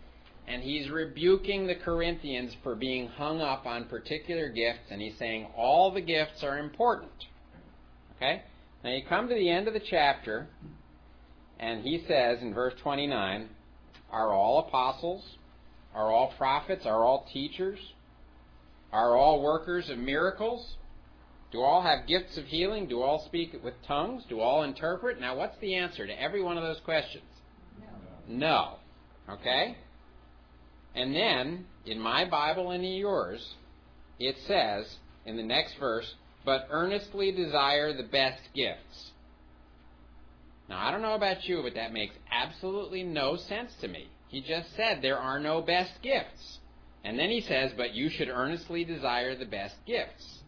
and 0.49 0.62
he's 0.62 0.89
rebuking 0.89 1.67
the 1.67 1.75
Corinthians 1.75 2.57
for 2.62 2.75
being 2.75 3.09
hung 3.09 3.43
up 3.43 3.67
on 3.67 3.85
particular 3.85 4.49
gifts. 4.49 4.91
And 4.91 5.03
he's 5.03 5.19
saying 5.19 5.47
all 5.55 5.93
the 5.93 6.01
gifts 6.01 6.43
are 6.43 6.59
important. 6.59 7.27
Okay? 8.17 8.45
Now 8.83 8.95
you 8.95 9.03
come 9.07 9.29
to 9.29 9.35
the 9.35 9.51
end 9.51 9.69
of 9.69 9.75
the 9.75 9.83
chapter 9.91 10.47
and 11.61 11.83
he 11.83 12.03
says 12.09 12.39
in 12.41 12.55
verse 12.55 12.73
29 12.83 13.51
Are 14.11 14.33
all 14.33 14.61
apostles? 14.67 15.23
Are 15.95 16.11
all 16.11 16.33
prophets? 16.39 16.87
Are 16.87 17.05
all 17.05 17.29
teachers? 17.31 17.79
Are 18.92 19.16
all 19.16 19.42
workers 19.42 19.90
of 19.90 19.99
miracles? 19.99 20.77
Do 21.53 21.62
all 21.62 21.83
have 21.83 22.07
gifts 22.07 22.37
of 22.37 22.44
healing? 22.44 22.88
Do 22.88 23.03
all 23.03 23.25
speak 23.27 23.53
with 23.62 23.75
tongues? 23.87 24.25
Do 24.29 24.40
all 24.40 24.62
interpret? 24.62 25.20
Now, 25.20 25.37
what's 25.37 25.59
the 25.61 25.75
answer 25.75 26.07
to 26.07 26.20
every 26.20 26.42
one 26.42 26.57
of 26.57 26.62
those 26.62 26.81
questions? 26.85 27.25
No. 28.29 28.77
No. 29.29 29.35
Okay? 29.35 29.77
And 30.94 31.14
then, 31.14 31.66
in 31.85 32.01
my 32.01 32.25
Bible 32.25 32.70
and 32.70 32.85
in 32.85 32.94
yours, 32.94 33.55
it 34.18 34.37
says 34.46 34.96
in 35.25 35.37
the 35.37 35.42
next 35.42 35.75
verse, 35.79 36.14
but 36.44 36.68
earnestly 36.70 37.33
desire 37.33 37.92
the 37.92 38.03
best 38.03 38.40
gifts. 38.55 39.11
Now, 40.68 40.85
I 40.85 40.90
don't 40.90 41.03
know 41.03 41.14
about 41.14 41.44
you, 41.44 41.62
but 41.62 41.75
that 41.75 41.92
makes 41.92 42.14
absolutely 42.31 43.03
no 43.03 43.37
sense 43.37 43.72
to 43.81 43.88
me. 43.88 44.09
He 44.29 44.40
just 44.40 44.75
said 44.77 45.01
there 45.01 45.18
are 45.18 45.38
no 45.38 45.61
best 45.61 45.92
gifts. 46.03 46.59
And 47.07 47.16
then 47.16 47.31
he 47.31 47.40
says, 47.40 47.71
but 47.77 47.95
you 47.95 48.11
should 48.11 48.29
earnestly 48.29 48.85
desire 48.85 49.37
the 49.37 49.45
best 49.45 49.77
gifts. 49.87 50.40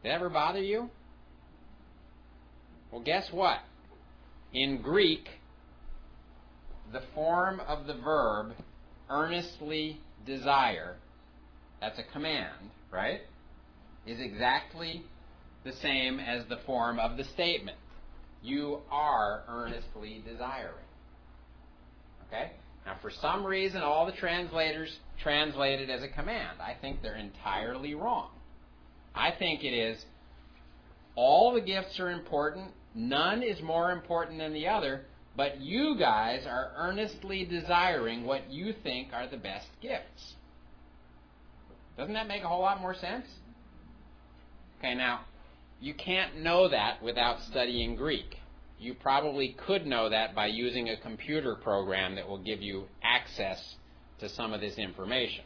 Did 0.00 0.10
that 0.10 0.14
ever 0.14 0.30
bother 0.30 0.62
you? 0.62 0.88
Well, 2.92 3.02
guess 3.02 3.26
what? 3.32 3.58
In 4.54 4.80
Greek, 4.80 5.28
the 6.92 7.02
form 7.16 7.60
of 7.66 7.88
the 7.88 7.94
verb 7.94 8.52
earnestly 9.08 10.00
desire, 10.24 10.94
that's 11.80 11.98
a 11.98 12.04
command, 12.12 12.70
right? 12.92 13.22
Is 14.06 14.20
exactly 14.20 15.02
the 15.64 15.72
same 15.82 16.20
as 16.20 16.44
the 16.48 16.58
form 16.64 17.00
of 17.00 17.16
the 17.16 17.24
statement. 17.24 17.76
You 18.40 18.82
are 18.88 19.42
earnestly 19.48 20.22
desiring. 20.24 20.86
Okay? 22.28 22.52
Now, 22.86 22.96
for 23.02 23.10
some 23.10 23.44
reason, 23.44 23.82
all 23.82 24.06
the 24.06 24.12
translators 24.12 24.98
translate 25.22 25.80
it 25.80 25.90
as 25.90 26.02
a 26.02 26.08
command. 26.08 26.58
I 26.60 26.74
think 26.80 27.02
they're 27.02 27.16
entirely 27.16 27.94
wrong. 27.94 28.30
I 29.14 29.32
think 29.32 29.64
it 29.64 29.74
is 29.74 30.04
all 31.14 31.52
the 31.52 31.60
gifts 31.60 31.98
are 32.00 32.10
important, 32.10 32.70
none 32.94 33.42
is 33.42 33.60
more 33.60 33.92
important 33.92 34.38
than 34.38 34.52
the 34.52 34.68
other, 34.68 35.02
but 35.36 35.60
you 35.60 35.96
guys 35.98 36.46
are 36.46 36.72
earnestly 36.76 37.44
desiring 37.44 38.24
what 38.24 38.50
you 38.50 38.74
think 38.82 39.08
are 39.12 39.28
the 39.28 39.36
best 39.36 39.66
gifts. 39.82 40.34
Doesn't 41.98 42.14
that 42.14 42.28
make 42.28 42.42
a 42.42 42.48
whole 42.48 42.62
lot 42.62 42.80
more 42.80 42.94
sense? 42.94 43.26
Okay, 44.78 44.94
now, 44.94 45.20
you 45.80 45.92
can't 45.94 46.38
know 46.38 46.68
that 46.68 47.02
without 47.02 47.40
studying 47.42 47.96
Greek. 47.96 48.39
You 48.80 48.94
probably 48.94 49.54
could 49.66 49.86
know 49.86 50.08
that 50.08 50.34
by 50.34 50.46
using 50.46 50.88
a 50.88 50.96
computer 50.96 51.54
program 51.54 52.14
that 52.14 52.26
will 52.26 52.42
give 52.42 52.62
you 52.62 52.84
access 53.02 53.74
to 54.20 54.28
some 54.30 54.54
of 54.54 54.62
this 54.62 54.78
information. 54.78 55.44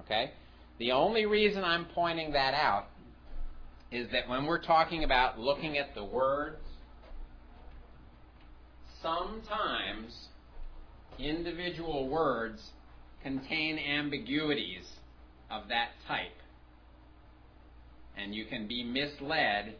Okay? 0.00 0.32
The 0.78 0.92
only 0.92 1.24
reason 1.24 1.64
I'm 1.64 1.86
pointing 1.86 2.32
that 2.32 2.52
out 2.52 2.88
is 3.90 4.10
that 4.12 4.28
when 4.28 4.44
we're 4.44 4.62
talking 4.62 5.02
about 5.02 5.38
looking 5.38 5.78
at 5.78 5.94
the 5.94 6.04
words, 6.04 6.60
sometimes 9.00 10.28
individual 11.18 12.06
words 12.10 12.62
contain 13.22 13.78
ambiguities 13.78 14.84
of 15.50 15.68
that 15.68 15.88
type. 16.06 16.36
And 18.18 18.34
you 18.34 18.44
can 18.44 18.68
be 18.68 18.84
misled 18.84 19.76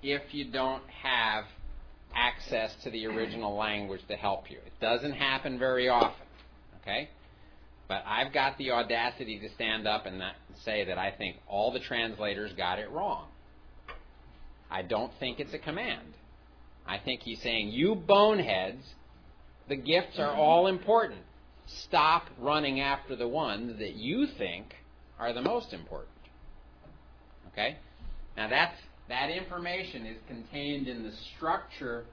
if 0.00 0.22
you 0.32 0.44
don't 0.44 0.84
have 1.02 1.44
access 2.14 2.74
to 2.84 2.90
the 2.90 3.06
original 3.06 3.56
language 3.56 4.00
to 4.08 4.16
help 4.16 4.50
you. 4.50 4.58
It 4.64 4.72
doesn't 4.80 5.12
happen 5.12 5.58
very 5.58 5.88
often, 5.88 6.26
okay? 6.82 7.08
But 7.88 8.04
I've 8.06 8.32
got 8.32 8.58
the 8.58 8.70
audacity 8.70 9.38
to 9.40 9.48
stand 9.54 9.86
up 9.86 10.06
and 10.06 10.22
say 10.64 10.84
that 10.84 10.98
I 10.98 11.10
think 11.10 11.36
all 11.46 11.72
the 11.72 11.80
translators 11.80 12.52
got 12.54 12.78
it 12.78 12.90
wrong. 12.90 13.26
I 14.70 14.82
don't 14.82 15.12
think 15.20 15.40
it's 15.40 15.52
a 15.52 15.58
command. 15.58 16.14
I 16.86 16.98
think 16.98 17.20
he's 17.22 17.40
saying, 17.42 17.68
you 17.68 17.94
boneheads, 17.94 18.82
the 19.68 19.76
gifts 19.76 20.18
are 20.18 20.34
all 20.34 20.66
important. 20.66 21.20
Stop 21.66 22.24
running 22.38 22.80
after 22.80 23.14
the 23.14 23.28
ones 23.28 23.78
that 23.78 23.94
you 23.94 24.26
think 24.38 24.74
are 25.18 25.32
the 25.32 25.42
most 25.42 25.72
important. 25.72 26.08
Okay? 27.52 27.76
Now 28.36 28.48
that's 28.48 28.76
that 29.12 29.28
information 29.28 30.06
is 30.06 30.16
contained 30.26 30.88
in 30.88 31.02
the 31.02 31.12
structure 31.36 32.04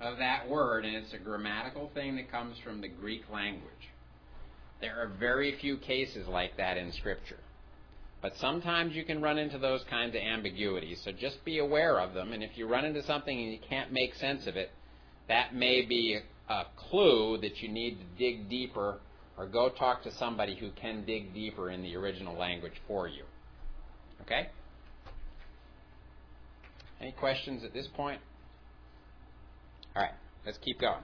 of 0.00 0.18
that 0.18 0.48
word, 0.48 0.84
and 0.84 0.96
it's 0.96 1.12
a 1.14 1.18
grammatical 1.18 1.88
thing 1.94 2.16
that 2.16 2.28
comes 2.28 2.56
from 2.64 2.80
the 2.80 2.88
Greek 2.88 3.22
language. 3.32 3.62
There 4.80 5.00
are 5.00 5.12
very 5.20 5.56
few 5.60 5.76
cases 5.76 6.26
like 6.26 6.56
that 6.56 6.76
in 6.76 6.90
Scripture. 6.90 7.38
But 8.20 8.32
sometimes 8.38 8.96
you 8.96 9.04
can 9.04 9.22
run 9.22 9.38
into 9.38 9.58
those 9.58 9.84
kinds 9.88 10.16
of 10.16 10.22
ambiguities, 10.22 11.00
so 11.04 11.12
just 11.12 11.44
be 11.44 11.60
aware 11.60 12.00
of 12.00 12.14
them, 12.14 12.32
and 12.32 12.42
if 12.42 12.50
you 12.58 12.66
run 12.66 12.84
into 12.84 13.04
something 13.04 13.38
and 13.38 13.52
you 13.52 13.60
can't 13.68 13.92
make 13.92 14.16
sense 14.16 14.48
of 14.48 14.56
it, 14.56 14.72
that 15.28 15.54
may 15.54 15.82
be 15.82 16.18
a 16.48 16.64
clue 16.76 17.38
that 17.42 17.62
you 17.62 17.68
need 17.68 17.98
to 18.00 18.04
dig 18.18 18.48
deeper 18.48 18.98
or 19.38 19.46
go 19.46 19.68
talk 19.68 20.02
to 20.02 20.12
somebody 20.14 20.56
who 20.56 20.70
can 20.72 21.04
dig 21.04 21.32
deeper 21.32 21.70
in 21.70 21.80
the 21.82 21.94
original 21.94 22.36
language 22.36 22.74
for 22.88 23.06
you. 23.06 23.22
Okay? 24.22 24.48
Any 27.00 27.12
questions 27.12 27.64
at 27.64 27.72
this 27.72 27.86
point? 27.96 28.20
All 29.96 30.02
right, 30.02 30.12
let's 30.44 30.58
keep 30.58 30.80
going. 30.80 31.02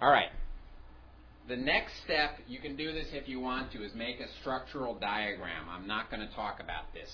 All 0.00 0.10
right. 0.10 0.30
The 1.48 1.56
next 1.56 1.92
step, 2.04 2.38
you 2.46 2.60
can 2.60 2.76
do 2.76 2.92
this 2.92 3.08
if 3.12 3.28
you 3.28 3.40
want 3.40 3.72
to, 3.72 3.84
is 3.84 3.92
make 3.94 4.20
a 4.20 4.26
structural 4.40 4.94
diagram. 4.94 5.68
I'm 5.68 5.86
not 5.86 6.10
going 6.10 6.26
to 6.26 6.32
talk 6.34 6.60
about 6.60 6.92
this, 6.94 7.10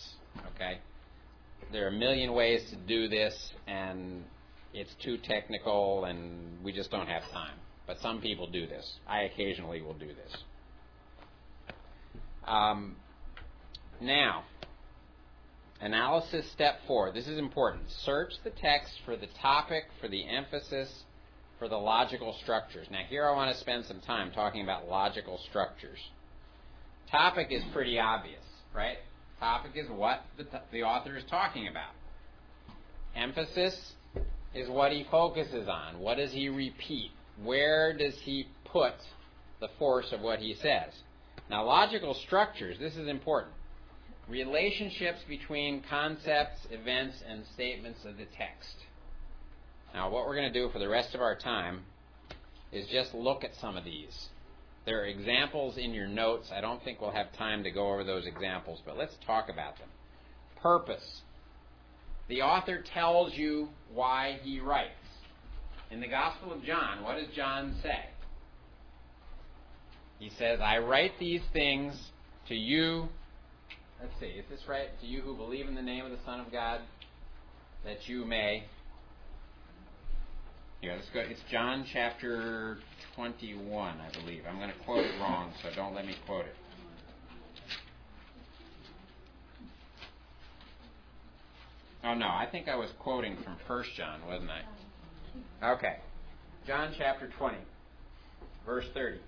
okay? 0.54 0.78
There 1.72 1.84
are 1.86 1.88
a 1.88 1.92
million 1.92 2.34
ways 2.34 2.68
to 2.70 2.76
do 2.76 3.08
this, 3.08 3.34
and 3.66 4.24
it's 4.74 4.90
too 5.02 5.16
technical, 5.24 6.04
and 6.04 6.62
we 6.62 6.72
just 6.72 6.90
don't 6.90 7.06
have 7.06 7.22
time. 7.32 7.54
But 7.86 7.98
some 8.00 8.20
people 8.20 8.46
do 8.46 8.66
this. 8.66 8.86
I 9.08 9.22
occasionally 9.22 9.80
will 9.80 9.94
do 9.94 10.08
this. 10.08 10.36
Um, 12.46 12.96
now, 14.00 14.44
Analysis 15.80 16.50
step 16.52 16.78
four. 16.86 17.12
This 17.12 17.28
is 17.28 17.38
important. 17.38 17.84
Search 18.04 18.32
the 18.44 18.50
text 18.50 18.92
for 19.04 19.14
the 19.14 19.28
topic, 19.42 19.84
for 20.00 20.08
the 20.08 20.26
emphasis, 20.26 20.90
for 21.58 21.68
the 21.68 21.76
logical 21.76 22.34
structures. 22.42 22.86
Now, 22.90 23.02
here 23.08 23.26
I 23.26 23.34
want 23.34 23.52
to 23.54 23.60
spend 23.60 23.84
some 23.84 24.00
time 24.00 24.30
talking 24.30 24.62
about 24.62 24.88
logical 24.88 25.38
structures. 25.50 25.98
Topic 27.10 27.48
is 27.50 27.62
pretty 27.74 27.98
obvious, 27.98 28.42
right? 28.74 28.96
Topic 29.38 29.72
is 29.74 29.88
what 29.90 30.22
the, 30.38 30.44
t- 30.44 30.58
the 30.72 30.82
author 30.82 31.16
is 31.16 31.24
talking 31.28 31.68
about. 31.68 31.92
Emphasis 33.14 33.92
is 34.54 34.70
what 34.70 34.92
he 34.92 35.04
focuses 35.10 35.68
on. 35.68 35.98
What 35.98 36.16
does 36.16 36.32
he 36.32 36.48
repeat? 36.48 37.10
Where 37.42 37.96
does 37.96 38.14
he 38.22 38.46
put 38.64 38.94
the 39.60 39.68
force 39.78 40.10
of 40.12 40.22
what 40.22 40.38
he 40.38 40.54
says? 40.54 40.92
Now, 41.50 41.66
logical 41.66 42.14
structures, 42.14 42.78
this 42.78 42.96
is 42.96 43.08
important 43.08 43.52
relationships 44.28 45.18
between 45.28 45.82
concepts, 45.88 46.58
events, 46.70 47.16
and 47.28 47.44
statements 47.54 48.00
of 48.04 48.16
the 48.16 48.26
text. 48.36 48.74
Now, 49.94 50.10
what 50.10 50.26
we're 50.26 50.36
going 50.36 50.52
to 50.52 50.58
do 50.58 50.68
for 50.70 50.78
the 50.78 50.88
rest 50.88 51.14
of 51.14 51.20
our 51.20 51.36
time 51.36 51.82
is 52.72 52.86
just 52.88 53.14
look 53.14 53.44
at 53.44 53.54
some 53.60 53.76
of 53.76 53.84
these. 53.84 54.28
There 54.84 55.00
are 55.00 55.06
examples 55.06 55.76
in 55.78 55.92
your 55.92 56.06
notes. 56.06 56.50
I 56.54 56.60
don't 56.60 56.82
think 56.84 57.00
we'll 57.00 57.10
have 57.12 57.32
time 57.36 57.64
to 57.64 57.70
go 57.70 57.92
over 57.92 58.04
those 58.04 58.26
examples, 58.26 58.80
but 58.84 58.96
let's 58.96 59.14
talk 59.26 59.48
about 59.48 59.78
them. 59.78 59.88
Purpose. 60.60 61.22
The 62.28 62.42
author 62.42 62.82
tells 62.94 63.34
you 63.34 63.68
why 63.92 64.38
he 64.42 64.60
writes. 64.60 64.90
In 65.90 66.00
the 66.00 66.08
Gospel 66.08 66.52
of 66.52 66.64
John, 66.64 67.04
what 67.04 67.16
does 67.16 67.34
John 67.34 67.76
say? 67.82 68.06
He 70.18 70.30
says, 70.38 70.60
I 70.60 70.78
write 70.78 71.12
these 71.20 71.42
things 71.52 71.94
to 72.48 72.54
you 72.54 73.08
Let's 74.00 74.12
see, 74.20 74.26
is 74.26 74.44
this 74.50 74.60
right? 74.68 74.88
To 75.00 75.06
you 75.06 75.22
who 75.22 75.34
believe 75.34 75.68
in 75.68 75.74
the 75.74 75.82
name 75.82 76.04
of 76.04 76.10
the 76.10 76.18
Son 76.24 76.38
of 76.40 76.52
God, 76.52 76.80
that 77.84 78.06
you 78.06 78.24
may. 78.24 78.64
Here, 80.82 80.94
let's 80.94 81.08
go. 81.14 81.20
It's 81.20 81.40
John 81.50 81.86
chapter 81.92 82.78
21, 83.14 83.96
I 83.98 84.20
believe. 84.20 84.42
I'm 84.48 84.58
going 84.58 84.70
to 84.70 84.78
quote 84.84 85.04
it 85.04 85.18
wrong, 85.18 85.52
so 85.62 85.70
don't 85.74 85.94
let 85.94 86.06
me 86.06 86.14
quote 86.26 86.44
it. 86.44 86.54
Oh, 92.04 92.14
no, 92.14 92.26
I 92.26 92.46
think 92.52 92.68
I 92.68 92.76
was 92.76 92.90
quoting 93.00 93.36
from 93.42 93.56
1 93.66 93.84
John, 93.96 94.20
wasn't 94.28 94.50
I? 94.50 95.70
Okay. 95.72 95.96
John 96.66 96.94
chapter 96.96 97.30
20, 97.38 97.56
verse 98.64 98.84
30. 98.94 99.18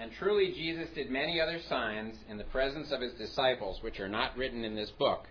And 0.00 0.10
truly, 0.12 0.52
Jesus 0.52 0.88
did 0.94 1.10
many 1.10 1.38
other 1.38 1.60
signs 1.68 2.16
in 2.26 2.38
the 2.38 2.44
presence 2.44 2.90
of 2.90 3.02
his 3.02 3.12
disciples, 3.12 3.82
which 3.82 4.00
are 4.00 4.08
not 4.08 4.34
written 4.34 4.64
in 4.64 4.74
this 4.74 4.90
book. 4.90 5.26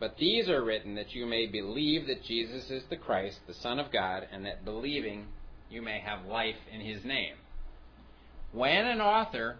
But 0.00 0.16
these 0.18 0.48
are 0.48 0.64
written 0.64 0.96
that 0.96 1.14
you 1.14 1.26
may 1.26 1.46
believe 1.46 2.08
that 2.08 2.24
Jesus 2.24 2.70
is 2.70 2.82
the 2.90 2.96
Christ, 2.96 3.38
the 3.46 3.54
Son 3.54 3.78
of 3.78 3.92
God, 3.92 4.26
and 4.32 4.44
that 4.46 4.64
believing 4.64 5.26
you 5.70 5.80
may 5.80 6.00
have 6.00 6.26
life 6.26 6.56
in 6.72 6.80
his 6.80 7.04
name. 7.04 7.34
When 8.50 8.84
an 8.84 9.00
author 9.00 9.58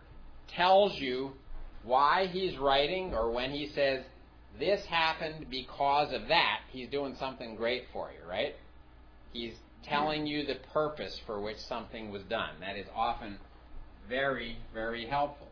tells 0.49 0.99
you 0.99 1.35
why 1.85 2.27
he's 2.27 2.59
writing 2.59 3.15
or 3.15 3.31
when 3.31 3.53
he 3.53 3.69
says, 3.69 4.05
this 4.59 4.85
happened 4.87 5.47
because 5.49 6.13
of 6.13 6.27
that, 6.27 6.61
he's 6.73 6.89
doing 6.89 7.15
something 7.21 7.55
great 7.55 7.85
for 7.93 8.11
you, 8.11 8.29
right? 8.29 8.57
He's 9.33 9.55
telling 9.85 10.27
you 10.27 10.45
the 10.45 10.57
purpose 10.73 11.21
for 11.25 11.41
which 11.41 11.59
something 11.59 12.11
was 12.11 12.23
done. 12.25 12.51
That 12.61 12.77
is 12.77 12.87
often 12.95 13.39
very, 14.09 14.57
very 14.73 15.07
helpful. 15.07 15.49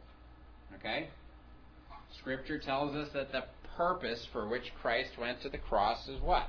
Okay? 0.78 1.08
Scripture 2.18 2.58
tells 2.58 2.94
us 2.94 3.08
that 3.14 3.32
the 3.32 3.44
purpose 3.76 4.26
for 4.32 4.48
which 4.48 4.72
Christ 4.80 5.10
went 5.18 5.42
to 5.42 5.48
the 5.48 5.58
cross 5.58 6.08
is 6.08 6.20
what? 6.20 6.48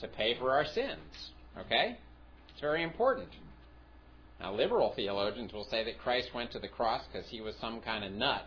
To 0.00 0.08
pay 0.08 0.36
for 0.38 0.52
our 0.52 0.64
sins. 0.64 1.30
Okay? 1.58 1.96
It's 2.50 2.60
very 2.60 2.82
important. 2.82 3.28
Now, 4.40 4.54
liberal 4.54 4.92
theologians 4.94 5.52
will 5.52 5.66
say 5.70 5.84
that 5.84 5.98
Christ 5.98 6.28
went 6.34 6.52
to 6.52 6.58
the 6.58 6.68
cross 6.68 7.02
because 7.10 7.28
he 7.30 7.40
was 7.40 7.54
some 7.60 7.80
kind 7.80 8.04
of 8.04 8.12
nut. 8.12 8.42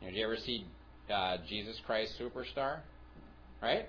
You 0.00 0.06
know, 0.06 0.12
did 0.12 0.18
you 0.18 0.24
ever 0.24 0.36
see 0.36 0.66
uh, 1.12 1.38
Jesus 1.48 1.76
Christ 1.84 2.12
Superstar? 2.20 2.80
Right? 3.62 3.86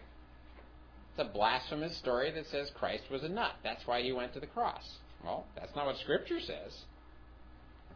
It's 1.12 1.30
a 1.30 1.34
blasphemous 1.34 1.97
story 1.97 2.32
that 2.32 2.45
says 2.47 2.71
Christ 2.78 3.04
was 3.12 3.24
a 3.24 3.30
nut. 3.30 3.52
That's 3.63 3.86
why 3.86 4.02
he 4.02 4.12
went 4.12 4.34
to 4.34 4.39
the 4.39 4.47
cross. 4.47 4.84
Well, 5.24 5.45
that's 5.56 5.76
not 5.76 5.86
what 5.86 5.97
Scripture 5.97 6.39
says. 6.39 6.76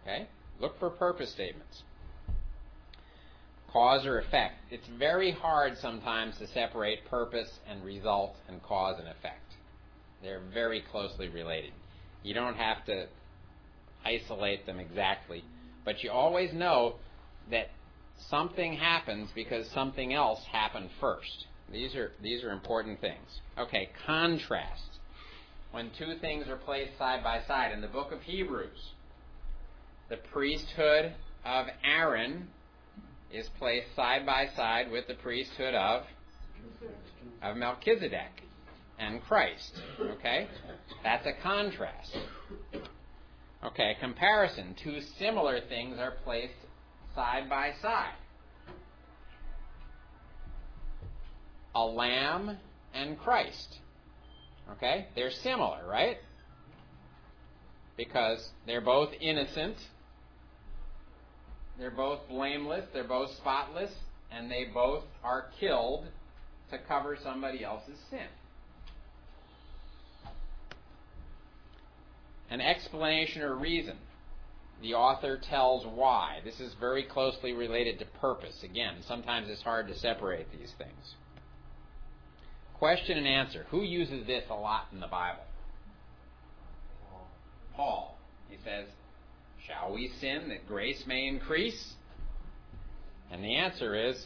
Okay? 0.02 0.28
Look 0.60 0.78
for 0.80 0.90
purpose 0.90 1.32
statements. 1.32 1.84
Cause 3.72 4.06
or 4.06 4.20
effect. 4.20 4.56
It's 4.70 4.88
very 5.00 5.32
hard 5.32 5.78
sometimes 5.82 6.38
to 6.38 6.48
separate 6.48 7.06
purpose 7.10 7.50
and 7.70 7.84
result 7.84 8.36
and 8.48 8.62
cause 8.64 9.00
and 9.00 9.08
effect. 9.08 9.54
They're 10.22 10.44
very 10.54 10.82
closely 10.92 11.30
related. 11.30 11.72
You 12.24 12.34
don't 12.34 12.56
have 12.56 12.86
to 12.86 13.08
isolate 14.06 14.66
them 14.66 14.80
exactly, 14.80 15.44
but 15.84 16.04
you 16.04 16.12
always 16.12 16.54
know 16.54 16.96
that 17.52 17.68
something 18.30 18.74
happens 18.74 19.30
because 19.36 19.68
something 19.70 20.14
else 20.14 20.40
happened 20.52 20.90
first. 21.00 21.46
These 21.72 21.96
are 21.96 22.12
these 22.22 22.44
are 22.44 22.52
important 22.52 23.02
things. 23.02 23.42
Okay, 23.58 23.90
contrast. 24.06 25.00
When 25.72 25.92
two 25.98 26.16
things 26.22 26.48
are 26.48 26.56
placed 26.56 26.98
side 26.98 27.24
by 27.24 27.42
side 27.48 27.72
in 27.72 27.82
the 27.82 27.88
book 27.88 28.12
of 28.12 28.22
Hebrews, 28.22 28.92
the 30.10 30.18
priesthood 30.18 31.14
of 31.44 31.68
Aaron 31.84 32.48
is 33.32 33.50
placed 33.58 33.94
side 33.96 34.26
by 34.26 34.48
side 34.56 34.92
with 34.92 35.08
the 35.08 35.16
priesthood 35.16 35.74
of 35.74 36.04
of 37.42 37.58
Melchizedek 37.58 38.44
and 38.98 39.22
Christ. 39.24 39.74
Okay? 40.00 40.48
That's 41.04 41.26
a 41.26 41.34
contrast. 41.44 42.18
Okay, 43.64 43.98
comparison. 44.00 44.76
Two 44.82 45.02
similar 45.20 45.60
things 45.68 45.98
are 46.00 46.14
placed 46.24 46.54
side 47.14 47.50
by 47.50 47.74
side. 47.82 48.14
A 51.76 51.86
lamb 51.86 52.58
and 52.94 53.20
Christ. 53.20 53.80
Okay? 54.72 55.08
They're 55.16 55.32
similar, 55.32 55.86
right? 55.88 56.18
Because 57.98 58.50
they're 58.66 58.82
both 58.82 59.10
innocent. 59.20 59.76
They're 61.78 61.92
both 61.92 62.28
blameless. 62.30 62.86
They're 62.94 63.04
both 63.04 63.32
spotless. 63.36 63.92
And 64.32 64.50
they 64.50 64.66
both 64.74 65.04
are 65.24 65.48
killed 65.60 66.06
to 66.72 66.78
cover 66.88 67.18
somebody 67.22 67.64
else's 67.64 68.00
sin. 68.10 68.28
An 72.50 72.62
explanation 72.62 73.42
or 73.42 73.56
reason. 73.56 73.98
The 74.82 74.94
author 74.94 75.38
tells 75.38 75.86
why. 75.86 76.40
This 76.44 76.60
is 76.60 76.74
very 76.80 77.04
closely 77.04 77.54
related 77.54 78.00
to 78.00 78.06
purpose. 78.20 78.62
Again, 78.64 78.96
sometimes 79.08 79.50
it's 79.50 79.62
hard 79.62 79.88
to 79.88 79.98
separate 79.98 80.52
these 80.52 80.74
things. 80.78 81.16
Question 82.80 83.18
and 83.18 83.28
answer. 83.28 83.66
Who 83.70 83.84
uses 83.84 84.28
this 84.28 84.44
a 84.50 84.54
lot 84.54 84.88
in 84.92 85.00
the 85.00 85.08
Bible? 85.08 85.44
Paul. 87.76 88.18
He 88.50 88.58
says, 88.64 88.88
Shall 89.66 89.94
we 89.94 90.12
sin 90.20 90.50
that 90.50 90.68
grace 90.68 91.04
may 91.08 91.28
increase? 91.28 91.94
And 93.32 93.44
the 93.44 93.56
answer 93.56 93.96
is, 93.96 94.26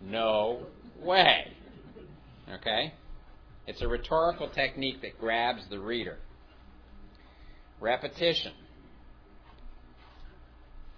No 0.00 0.66
way. 1.00 1.52
Okay? 2.52 2.94
It's 3.66 3.82
a 3.82 3.88
rhetorical 3.88 4.48
technique 4.48 5.02
that 5.02 5.18
grabs 5.20 5.62
the 5.68 5.78
reader. 5.78 6.16
Repetition. 7.80 8.52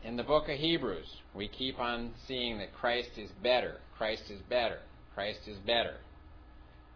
In 0.02 0.16
the 0.16 0.22
book 0.22 0.48
of 0.48 0.56
Hebrews, 0.56 1.16
we 1.34 1.48
keep 1.48 1.78
on 1.78 2.12
seeing 2.26 2.58
that 2.58 2.72
Christ 2.72 3.10
is 3.16 3.30
better, 3.42 3.78
Christ 3.98 4.30
is 4.30 4.40
better, 4.48 4.78
Christ 5.14 5.40
is 5.46 5.58
better. 5.58 5.96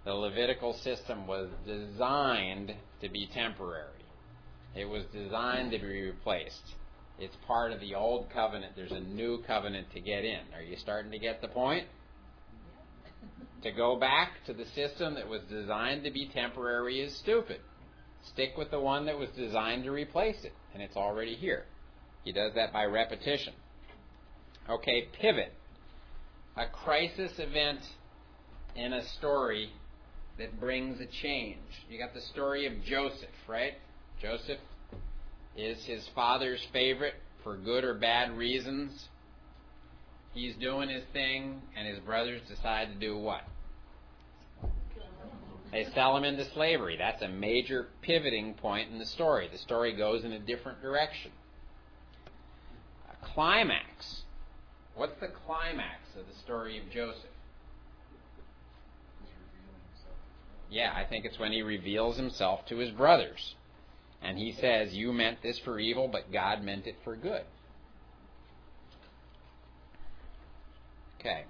The 0.05 0.13
Levitical 0.13 0.75
system 0.75 1.27
was 1.27 1.49
designed 1.67 2.75
to 3.01 3.09
be 3.09 3.27
temporary. 3.33 3.89
It 4.75 4.85
was 4.85 5.05
designed 5.13 5.71
to 5.73 5.79
be 5.79 6.03
replaced. 6.03 6.75
It's 7.19 7.37
part 7.47 7.73
of 7.73 7.81
the 7.81 7.95
old 7.95 8.29
covenant. 8.31 8.73
There's 8.77 8.93
a 8.93 9.01
new 9.01 9.43
covenant 9.47 9.87
to 9.95 10.01
get 10.01 10.25
in. 10.25 10.41
Are 10.55 10.63
you 10.63 10.77
starting 10.77 11.11
to 11.13 11.19
get 11.19 11.41
the 11.41 11.49
point? 11.49 11.87
To 13.63 13.73
go 13.73 13.99
back 13.99 14.45
to 14.47 14.53
the 14.53 14.67
system 14.75 15.15
that 15.15 15.29
was 15.29 15.41
designed 15.49 16.05
to 16.05 16.11
be 16.11 16.29
temporary 16.29 17.01
is 17.01 17.17
stupid. 17.17 17.61
Stick 18.33 18.51
with 18.59 18.71
the 18.71 18.81
one 18.81 19.07
that 19.07 19.19
was 19.19 19.31
designed 19.31 19.85
to 19.85 19.91
replace 19.91 20.45
it, 20.45 20.53
and 20.75 20.83
it's 20.83 20.97
already 20.97 21.35
here. 21.35 21.65
He 22.25 22.33
does 22.33 22.53
that 22.55 22.73
by 22.73 22.85
repetition. 22.85 23.55
Okay, 24.69 25.09
pivot. 25.19 25.53
A 26.57 26.67
crisis 26.67 27.33
event 27.39 27.81
in 28.77 28.93
a 28.93 29.07
story 29.19 29.71
that 30.39 30.59
brings 30.61 31.01
a 31.01 31.07
change. 31.07 31.59
You 31.89 31.99
got 31.99 32.15
the 32.15 32.21
story 32.21 32.67
of 32.67 32.85
Joseph, 32.85 33.29
right? 33.49 33.75
Joseph 34.21 34.59
is 35.57 35.85
his 35.85 36.09
father's 36.15 36.65
favorite 36.73 37.15
for 37.43 37.57
good 37.57 37.85
or 37.85 37.95
bad 37.95 38.37
reasons. 38.37 39.09
He's 40.33 40.57
doing 40.57 40.89
his 40.89 41.05
thing, 41.13 41.63
and 41.77 41.87
his 41.87 42.01
brothers 42.01 42.41
decide 42.49 42.89
to 42.89 42.95
do 42.95 43.17
what? 43.17 43.43
They 45.71 45.87
sell 45.93 46.17
him 46.17 46.25
into 46.25 46.45
slavery. 46.53 46.97
That's 46.97 47.23
a 47.23 47.29
major 47.29 47.89
pivoting 48.03 48.55
point 48.55 48.91
in 48.91 48.99
the 48.99 49.07
story. 49.07 49.49
The 49.51 49.59
story 49.59 49.97
goes 49.97 50.25
in 50.25 50.33
a 50.33 50.39
different 50.39 50.81
direction. 50.81 51.33
A 53.11 53.27
climax. 53.35 54.23
What's 54.95 55.19
the 55.21 55.33
climax 55.47 55.99
of 56.19 56.27
the 56.29 56.39
story 56.45 56.79
of 56.79 56.85
Joseph? 56.93 57.34
Yeah, 60.75 60.93
I 60.93 61.05
think 61.05 61.25
it's 61.25 61.39
when 61.39 61.53
he 61.53 61.63
reveals 61.63 62.17
himself 62.17 62.67
to 62.67 62.79
his 62.79 62.91
brothers. 62.91 63.55
And 64.21 64.37
he 64.37 64.51
says, 64.61 64.93
You 64.93 65.13
meant 65.13 65.41
this 65.41 65.57
for 65.61 65.79
evil, 65.79 66.09
but 66.09 66.33
God 66.33 66.65
meant 66.65 66.89
it 66.89 66.97
for 67.05 67.15
good. 67.15 67.43
Okay. 71.21 71.45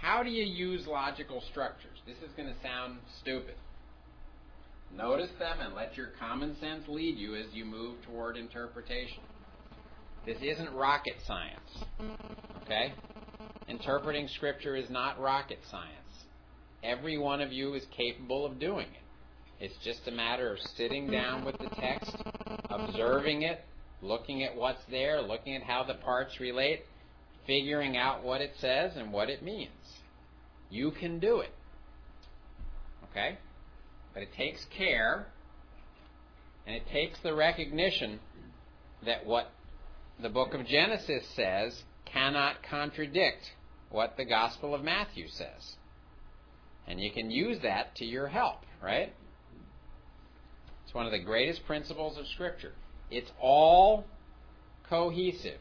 How 0.00 0.22
do 0.22 0.30
you 0.30 0.42
use 0.42 0.86
logical 0.86 1.42
structures? 1.50 1.98
This 2.06 2.16
is 2.26 2.34
going 2.34 2.48
to 2.48 2.54
sound 2.62 2.96
stupid. 3.20 3.56
Notice 4.96 5.30
them 5.38 5.58
and 5.60 5.74
let 5.74 5.98
your 5.98 6.12
common 6.18 6.56
sense 6.58 6.84
lead 6.88 7.18
you 7.18 7.36
as 7.36 7.44
you 7.52 7.66
move 7.66 7.96
toward 8.06 8.38
interpretation. 8.38 9.22
This 10.24 10.38
isn't 10.40 10.72
rocket 10.72 11.16
science. 11.26 11.84
Okay? 12.62 12.94
Interpreting 13.68 14.28
Scripture 14.28 14.76
is 14.76 14.88
not 14.88 15.20
rocket 15.20 15.58
science. 15.70 16.05
Every 16.86 17.18
one 17.18 17.40
of 17.40 17.52
you 17.52 17.74
is 17.74 17.84
capable 17.96 18.46
of 18.46 18.60
doing 18.60 18.86
it. 18.86 19.64
It's 19.64 19.76
just 19.82 20.06
a 20.06 20.12
matter 20.12 20.52
of 20.52 20.60
sitting 20.76 21.10
down 21.10 21.44
with 21.44 21.58
the 21.58 21.68
text, 21.80 22.14
observing 22.70 23.42
it, 23.42 23.60
looking 24.02 24.44
at 24.44 24.54
what's 24.54 24.84
there, 24.88 25.20
looking 25.20 25.56
at 25.56 25.62
how 25.62 25.82
the 25.82 25.94
parts 25.94 26.38
relate, 26.38 26.82
figuring 27.44 27.96
out 27.96 28.22
what 28.22 28.40
it 28.40 28.52
says 28.60 28.92
and 28.96 29.12
what 29.12 29.30
it 29.30 29.42
means. 29.42 29.70
You 30.70 30.92
can 30.92 31.18
do 31.18 31.40
it. 31.40 31.52
Okay? 33.10 33.38
But 34.14 34.22
it 34.22 34.32
takes 34.34 34.64
care, 34.66 35.26
and 36.66 36.76
it 36.76 36.86
takes 36.92 37.18
the 37.20 37.34
recognition 37.34 38.20
that 39.04 39.26
what 39.26 39.50
the 40.22 40.28
book 40.28 40.54
of 40.54 40.66
Genesis 40.66 41.26
says 41.34 41.82
cannot 42.04 42.62
contradict 42.62 43.52
what 43.90 44.16
the 44.16 44.24
Gospel 44.24 44.74
of 44.74 44.84
Matthew 44.84 45.26
says. 45.28 45.76
And 46.88 47.00
you 47.00 47.10
can 47.10 47.30
use 47.30 47.58
that 47.62 47.94
to 47.96 48.04
your 48.04 48.28
help, 48.28 48.60
right? 48.82 49.12
It's 50.84 50.94
one 50.94 51.06
of 51.06 51.12
the 51.12 51.18
greatest 51.18 51.66
principles 51.66 52.16
of 52.16 52.26
Scripture. 52.28 52.72
It's 53.10 53.30
all 53.40 54.04
cohesive. 54.88 55.60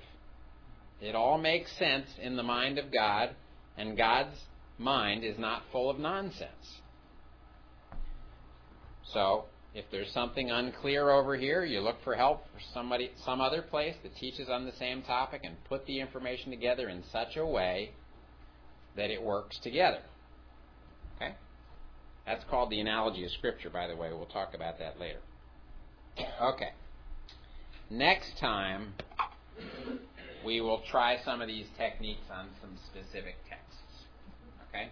It 1.02 1.16
all 1.16 1.38
makes 1.38 1.72
sense 1.78 2.08
in 2.22 2.36
the 2.36 2.44
mind 2.44 2.78
of 2.78 2.92
God, 2.92 3.36
and 3.78 3.98
God's 3.98 4.38
mind 4.78 5.24
is 5.24 5.38
not 5.40 5.64
full 5.72 5.90
of 5.90 6.00
nonsense. 6.00 6.82
So, 9.14 9.46
If 9.76 9.84
there's 9.92 10.10
something 10.14 10.52
unclear 10.52 11.10
over 11.10 11.36
here, 11.36 11.66
you 11.66 11.82
look 11.82 12.02
for 12.06 12.16
help 12.16 12.46
for 12.46 12.62
somebody, 12.74 13.12
some 13.26 13.42
other 13.42 13.62
place 13.62 13.96
that 14.04 14.16
teaches 14.16 14.48
on 14.50 14.66
the 14.66 14.72
same 14.80 15.02
topic 15.02 15.42
and 15.44 15.62
put 15.66 15.86
the 15.86 16.00
information 16.00 16.50
together 16.50 16.88
in 16.88 17.04
such 17.12 17.36
a 17.36 17.46
way 17.46 17.92
that 18.96 19.10
it 19.10 19.22
works 19.22 19.60
together. 19.60 20.00
Okay? 21.16 21.36
That's 22.26 22.44
called 22.46 22.70
the 22.70 22.80
analogy 22.80 23.24
of 23.26 23.32
Scripture, 23.32 23.70
by 23.70 23.88
the 23.88 23.96
way. 23.96 24.10
We'll 24.10 24.26
talk 24.26 24.54
about 24.54 24.80
that 24.80 25.00
later. 25.00 25.20
Okay. 26.42 26.70
Next 27.90 28.38
time, 28.40 28.94
we 30.46 30.62
will 30.62 30.82
try 30.90 31.18
some 31.24 31.42
of 31.42 31.48
these 31.48 31.68
techniques 31.78 32.26
on 32.32 32.48
some 32.62 32.78
specific 32.88 33.36
texts. 33.48 34.06
Okay? 34.70 34.90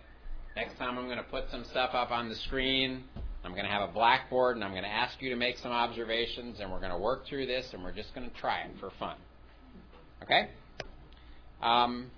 Next 0.56 0.78
time, 0.78 0.98
I'm 0.98 1.06
going 1.06 1.18
to 1.18 1.24
put 1.24 1.50
some 1.50 1.64
stuff 1.66 1.92
up 1.94 2.12
on 2.12 2.30
the 2.30 2.36
screen. 2.36 3.04
I'm 3.44 3.52
going 3.52 3.66
to 3.66 3.72
have 3.72 3.90
a 3.90 3.92
blackboard, 3.92 4.56
and 4.56 4.64
I'm 4.64 4.72
going 4.72 4.84
to 4.84 4.90
ask 4.90 5.22
you 5.22 5.30
to 5.32 5.36
make 5.36 5.58
some 5.58 5.72
observations, 5.72 6.60
and 6.60 6.72
we're 6.72 6.80
going 6.80 6.92
to 6.92 6.98
work 6.98 7.26
through 7.26 7.48
this, 7.48 7.66
and 7.74 7.84
we're 7.84 7.92
just 7.92 8.14
going 8.14 8.30
to 8.30 8.36
try 8.38 8.62
it 8.62 8.72
for 8.80 8.92
fun. 9.00 9.18
Okay? 10.22 10.50
Um, 11.62 12.12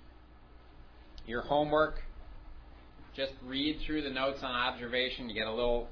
your 1.26 1.40
homework 1.40 2.02
just 3.16 3.32
read 3.46 3.78
through 3.86 4.02
the 4.02 4.10
notes 4.10 4.40
on 4.42 4.54
observation. 4.54 5.26
to 5.28 5.34
get 5.34 5.46
a 5.46 5.50
little 5.50 5.88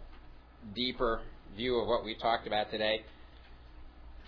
deeper 0.75 1.22
view 1.57 1.79
of 1.79 1.89
what 1.89 2.05
we 2.05 2.14
talked 2.14 2.47
about 2.47 2.70
today. 2.70 3.03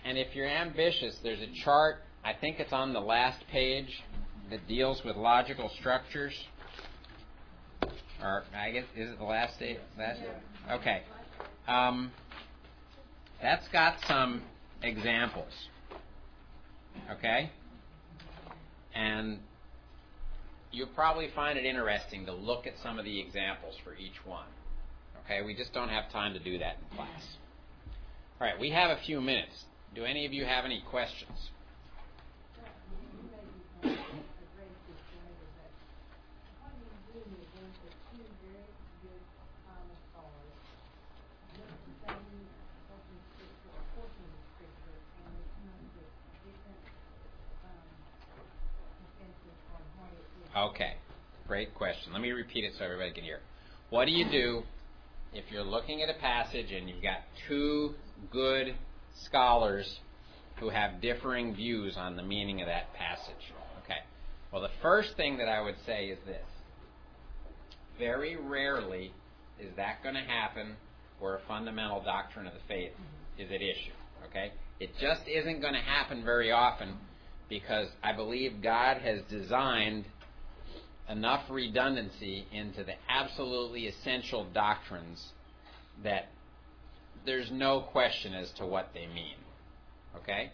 And 0.03 0.17
if 0.17 0.35
you're 0.35 0.47
ambitious, 0.47 1.15
there's 1.21 1.39
a 1.39 1.51
chart, 1.63 1.97
I 2.25 2.33
think 2.33 2.59
it's 2.59 2.73
on 2.73 2.93
the 2.93 2.99
last 2.99 3.39
page, 3.51 4.03
that 4.49 4.67
deals 4.67 5.03
with 5.03 5.15
logical 5.15 5.69
structures. 5.79 6.33
Or, 8.21 8.43
I 8.55 8.71
guess, 8.71 8.85
is 8.95 9.11
it 9.11 9.19
the 9.19 9.25
last 9.25 9.59
day? 9.59 9.77
Last? 9.97 10.21
Okay. 10.71 11.03
Um, 11.67 12.11
that's 13.41 13.67
got 13.67 13.97
some 14.07 14.41
examples. 14.81 15.51
Okay? 17.11 17.51
And 18.95 19.39
you'll 20.77 20.87
probably 20.87 21.29
find 21.35 21.57
it 21.57 21.65
interesting 21.65 22.25
to 22.27 22.33
look 22.33 22.67
at 22.67 22.73
some 22.83 22.99
of 22.99 23.05
the 23.05 23.19
examples 23.19 23.75
for 23.83 23.95
each 23.95 24.23
one. 24.25 24.45
Okay, 25.25 25.41
we 25.43 25.55
just 25.55 25.73
don't 25.73 25.89
have 25.89 26.11
time 26.11 26.33
to 26.33 26.39
do 26.39 26.59
that 26.59 26.77
in 26.79 26.95
class. 26.95 27.23
All 28.39 28.47
right, 28.47 28.59
we 28.59 28.69
have 28.69 28.91
a 28.91 29.01
few 29.05 29.19
minutes. 29.19 29.65
Do 29.95 30.05
any 30.05 30.25
of 30.25 30.33
you 30.33 30.45
have 30.45 30.63
any 30.63 30.83
questions? 30.89 31.49
Great 51.57 51.73
question. 51.73 52.13
Let 52.13 52.21
me 52.21 52.29
repeat 52.29 52.65
it 52.65 52.73
so 52.77 52.85
everybody 52.85 53.11
can 53.13 53.23
hear. 53.23 53.39
What 53.89 54.05
do 54.05 54.11
you 54.11 54.29
do 54.29 54.61
if 55.33 55.43
you're 55.51 55.63
looking 55.63 56.03
at 56.03 56.09
a 56.15 56.19
passage 56.19 56.71
and 56.71 56.87
you've 56.87 57.01
got 57.01 57.21
two 57.47 57.95
good 58.31 58.75
scholars 59.23 59.91
who 60.59 60.69
have 60.69 61.01
differing 61.01 61.55
views 61.55 61.95
on 61.97 62.15
the 62.15 62.21
meaning 62.21 62.61
of 62.61 62.67
that 62.67 62.93
passage? 62.93 63.51
Okay. 63.83 63.97
Well, 64.53 64.61
the 64.61 64.69
first 64.83 65.17
thing 65.17 65.39
that 65.39 65.49
I 65.49 65.59
would 65.61 65.77
say 65.83 66.09
is 66.09 66.19
this. 66.27 66.45
Very 67.97 68.35
rarely 68.35 69.11
is 69.59 69.75
that 69.77 70.03
going 70.03 70.13
to 70.13 70.21
happen 70.21 70.75
where 71.17 71.37
a 71.37 71.41
fundamental 71.47 72.03
doctrine 72.03 72.45
of 72.45 72.53
the 72.53 72.59
faith 72.67 72.91
is 73.39 73.49
at 73.49 73.63
issue. 73.63 73.97
Okay? 74.29 74.51
It 74.79 74.91
just 75.01 75.21
isn't 75.27 75.59
going 75.61 75.73
to 75.73 75.79
happen 75.79 76.23
very 76.23 76.51
often 76.51 76.97
because 77.49 77.87
I 78.03 78.13
believe 78.13 78.61
God 78.61 78.97
has 78.97 79.21
designed 79.27 80.05
enough 81.09 81.49
redundancy 81.49 82.45
into 82.51 82.83
the 82.83 82.93
absolutely 83.09 83.87
essential 83.87 84.45
doctrines 84.53 85.23
that 86.03 86.29
there's 87.25 87.49
no 87.51 87.81
question 87.81 88.33
as 88.33 88.51
to 88.57 88.65
what 88.65 88.89
they 88.93 89.07
mean. 89.07 89.35
Okay? 90.15 90.51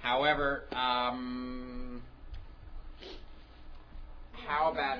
However, 0.00 0.64
um, 0.72 2.02
how 4.46 4.72
about. 4.72 4.98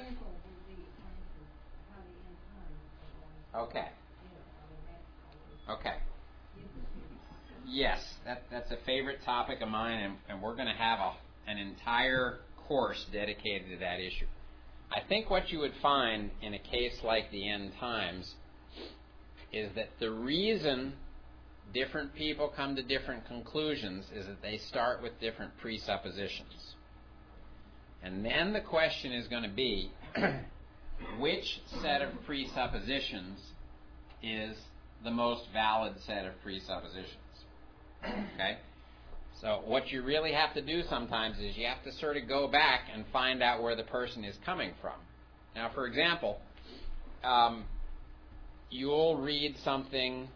Okay. 3.55 3.89
Okay. 5.69 5.97
Yes, 7.67 8.01
that, 8.25 8.43
that's 8.51 8.71
a 8.71 8.77
favorite 8.85 9.19
topic 9.25 9.61
of 9.61 9.69
mine, 9.69 10.01
and, 10.01 10.15
and 10.29 10.43
we're 10.43 10.55
going 10.55 10.69
to 10.69 10.75
have 10.75 10.99
a, 10.99 11.51
an 11.51 11.59
entire 11.59 12.39
course 12.69 13.05
dedicated 13.13 13.69
to 13.71 13.77
that 13.79 13.99
issue. 14.01 14.27
I 14.95 15.01
think 15.09 15.31
what 15.31 15.51
you 15.51 15.59
would 15.61 15.75
find 15.81 16.31
in 16.43 16.53
a 16.53 16.59
case 16.59 17.03
like 17.03 17.31
the 17.31 17.49
end 17.49 17.73
times 17.81 18.35
is 19.51 19.71
that 19.75 19.89
the 19.99 20.11
reason 20.11 20.93
different 21.73 22.15
people 22.15 22.53
come 22.55 22.77
to 22.77 22.83
different 22.83 23.27
conclusions 23.27 24.05
is 24.15 24.27
that 24.27 24.43
they 24.43 24.59
start 24.59 25.03
with 25.03 25.19
different 25.19 25.57
presuppositions. 25.59 26.75
And 28.03 28.25
then 28.25 28.53
the 28.53 28.61
question 28.61 29.13
is 29.13 29.29
going 29.29 29.45
to 29.45 29.49
be 29.49 29.91
which 31.19 31.61
set 31.81 32.03
of 32.03 32.11
presuppositions 32.27 33.39
is 34.23 34.57
the 35.05 35.11
most 35.11 35.45
valid 35.53 35.95
set 36.07 36.27
of 36.27 36.33
presuppositions? 36.43 37.17
Okay? 38.05 38.59
So 39.43 39.61
what 39.67 39.91
you 39.91 40.05
really 40.05 40.33
have 40.33 40.55
to 40.55 40.63
do 40.63 40.83
sometimes 40.89 41.37
is 41.41 41.57
you 41.57 41.67
have 41.67 41.83
to 41.83 41.93
sort 41.99 42.17
of 42.17 42.29
go 42.29 42.47
back 42.47 42.83
and 42.95 43.05
find 43.13 43.43
out 43.43 43.61
where 43.61 43.75
the 43.75 43.83
person 43.83 44.25
is 44.25 44.37
coming 44.47 44.71
from. 44.81 44.95
Now, 45.57 45.69
for 45.75 45.89
example, 45.89 46.39
um, 47.25 47.65
you'll 48.71 49.17
read 49.17 49.57
something 49.65 50.29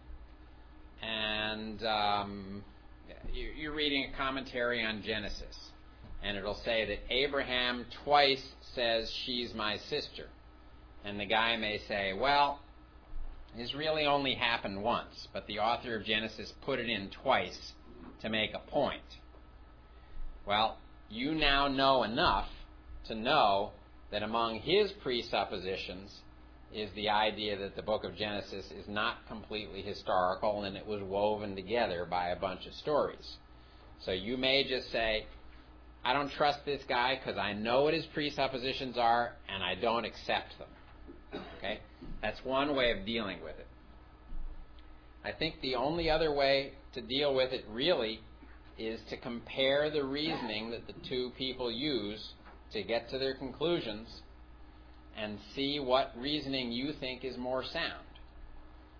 and 1.00 1.84
um, 1.84 2.64
you're 3.32 3.76
reading 3.76 4.10
a 4.12 4.16
commentary 4.16 4.84
on 4.84 5.04
Genesis, 5.06 5.56
and 6.24 6.36
it'll 6.36 6.60
say 6.64 6.84
that 6.86 6.98
Abraham 7.08 7.86
twice 8.04 8.42
says, 8.74 9.08
She's 9.24 9.54
my 9.54 9.76
sister. 9.88 10.26
And 11.04 11.20
the 11.20 11.26
guy 11.26 11.56
may 11.56 11.78
say, 11.86 12.12
Well, 12.12 12.58
this 13.56 13.72
really 13.72 14.04
only 14.04 14.34
happened 14.34 14.82
once, 14.82 15.28
but 15.32 15.46
the 15.46 15.60
author 15.60 15.94
of 15.94 16.04
Genesis 16.04 16.52
put 16.64 16.80
it 16.80 16.88
in 16.88 17.08
twice 17.22 17.72
to 18.22 18.28
make 18.28 18.52
a 18.54 18.70
point. 18.70 19.02
Well, 20.46 20.78
you 21.08 21.34
now 21.34 21.68
know 21.68 22.02
enough 22.02 22.48
to 23.08 23.14
know 23.14 23.72
that 24.10 24.22
among 24.22 24.60
his 24.60 24.92
presuppositions 25.02 26.20
is 26.72 26.90
the 26.94 27.08
idea 27.08 27.56
that 27.58 27.76
the 27.76 27.82
book 27.82 28.04
of 28.04 28.16
Genesis 28.16 28.66
is 28.70 28.88
not 28.88 29.26
completely 29.28 29.82
historical 29.82 30.64
and 30.64 30.76
it 30.76 30.86
was 30.86 31.02
woven 31.02 31.54
together 31.54 32.06
by 32.08 32.30
a 32.30 32.36
bunch 32.36 32.66
of 32.66 32.74
stories. 32.74 33.36
So 34.04 34.12
you 34.12 34.36
may 34.36 34.64
just 34.68 34.90
say, 34.90 35.26
I 36.04 36.12
don't 36.12 36.30
trust 36.30 36.60
this 36.64 36.82
guy 36.88 37.16
because 37.16 37.38
I 37.38 37.52
know 37.52 37.82
what 37.82 37.94
his 37.94 38.06
presuppositions 38.06 38.96
are 38.98 39.32
and 39.52 39.62
I 39.62 39.74
don't 39.74 40.04
accept 40.04 40.54
them. 40.58 41.42
Okay? 41.58 41.80
That's 42.22 42.44
one 42.44 42.76
way 42.76 42.92
of 42.92 43.06
dealing 43.06 43.42
with 43.42 43.58
it. 43.58 43.66
I 45.26 45.32
think 45.32 45.60
the 45.60 45.74
only 45.74 46.08
other 46.08 46.32
way 46.32 46.74
to 46.94 47.00
deal 47.00 47.34
with 47.34 47.52
it 47.52 47.64
really 47.68 48.20
is 48.78 49.00
to 49.10 49.16
compare 49.16 49.90
the 49.90 50.04
reasoning 50.04 50.70
that 50.70 50.86
the 50.86 50.94
two 51.08 51.32
people 51.36 51.68
use 51.68 52.34
to 52.72 52.84
get 52.84 53.10
to 53.10 53.18
their 53.18 53.34
conclusions 53.34 54.08
and 55.16 55.38
see 55.56 55.80
what 55.80 56.12
reasoning 56.16 56.70
you 56.70 56.92
think 57.00 57.24
is 57.24 57.36
more 57.36 57.64
sound. 57.64 58.06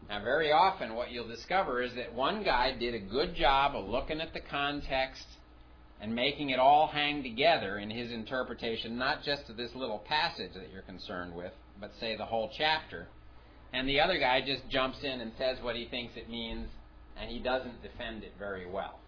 Now, 0.08 0.24
very 0.24 0.50
often, 0.50 0.96
what 0.96 1.12
you'll 1.12 1.28
discover 1.28 1.80
is 1.80 1.94
that 1.94 2.12
one 2.12 2.42
guy 2.42 2.76
did 2.76 2.94
a 2.94 2.98
good 2.98 3.36
job 3.36 3.76
of 3.76 3.88
looking 3.88 4.20
at 4.20 4.34
the 4.34 4.40
context 4.40 5.26
and 6.00 6.12
making 6.12 6.50
it 6.50 6.58
all 6.58 6.88
hang 6.88 7.22
together 7.22 7.78
in 7.78 7.88
his 7.88 8.10
interpretation, 8.10 8.98
not 8.98 9.22
just 9.22 9.48
of 9.48 9.56
this 9.56 9.70
little 9.76 10.00
passage 10.00 10.54
that 10.54 10.72
you're 10.72 10.82
concerned 10.82 11.36
with, 11.36 11.52
but 11.80 11.92
say 12.00 12.16
the 12.16 12.24
whole 12.24 12.50
chapter. 12.56 13.06
And 13.72 13.88
the 13.88 14.00
other 14.00 14.18
guy 14.18 14.40
just 14.40 14.68
jumps 14.68 15.02
in 15.02 15.20
and 15.20 15.32
says 15.38 15.58
what 15.60 15.76
he 15.76 15.86
thinks 15.86 16.16
it 16.16 16.30
means 16.30 16.68
and 17.18 17.30
he 17.30 17.38
doesn't 17.38 17.82
defend 17.82 18.24
it 18.24 18.32
very 18.38 18.66
well. 18.66 18.98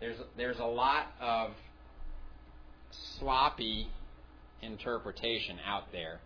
There's 0.00 0.16
there's 0.36 0.58
a 0.58 0.64
lot 0.64 1.06
of 1.20 1.52
sloppy 3.18 3.88
interpretation 4.62 5.58
out 5.66 5.90
there 5.92 6.20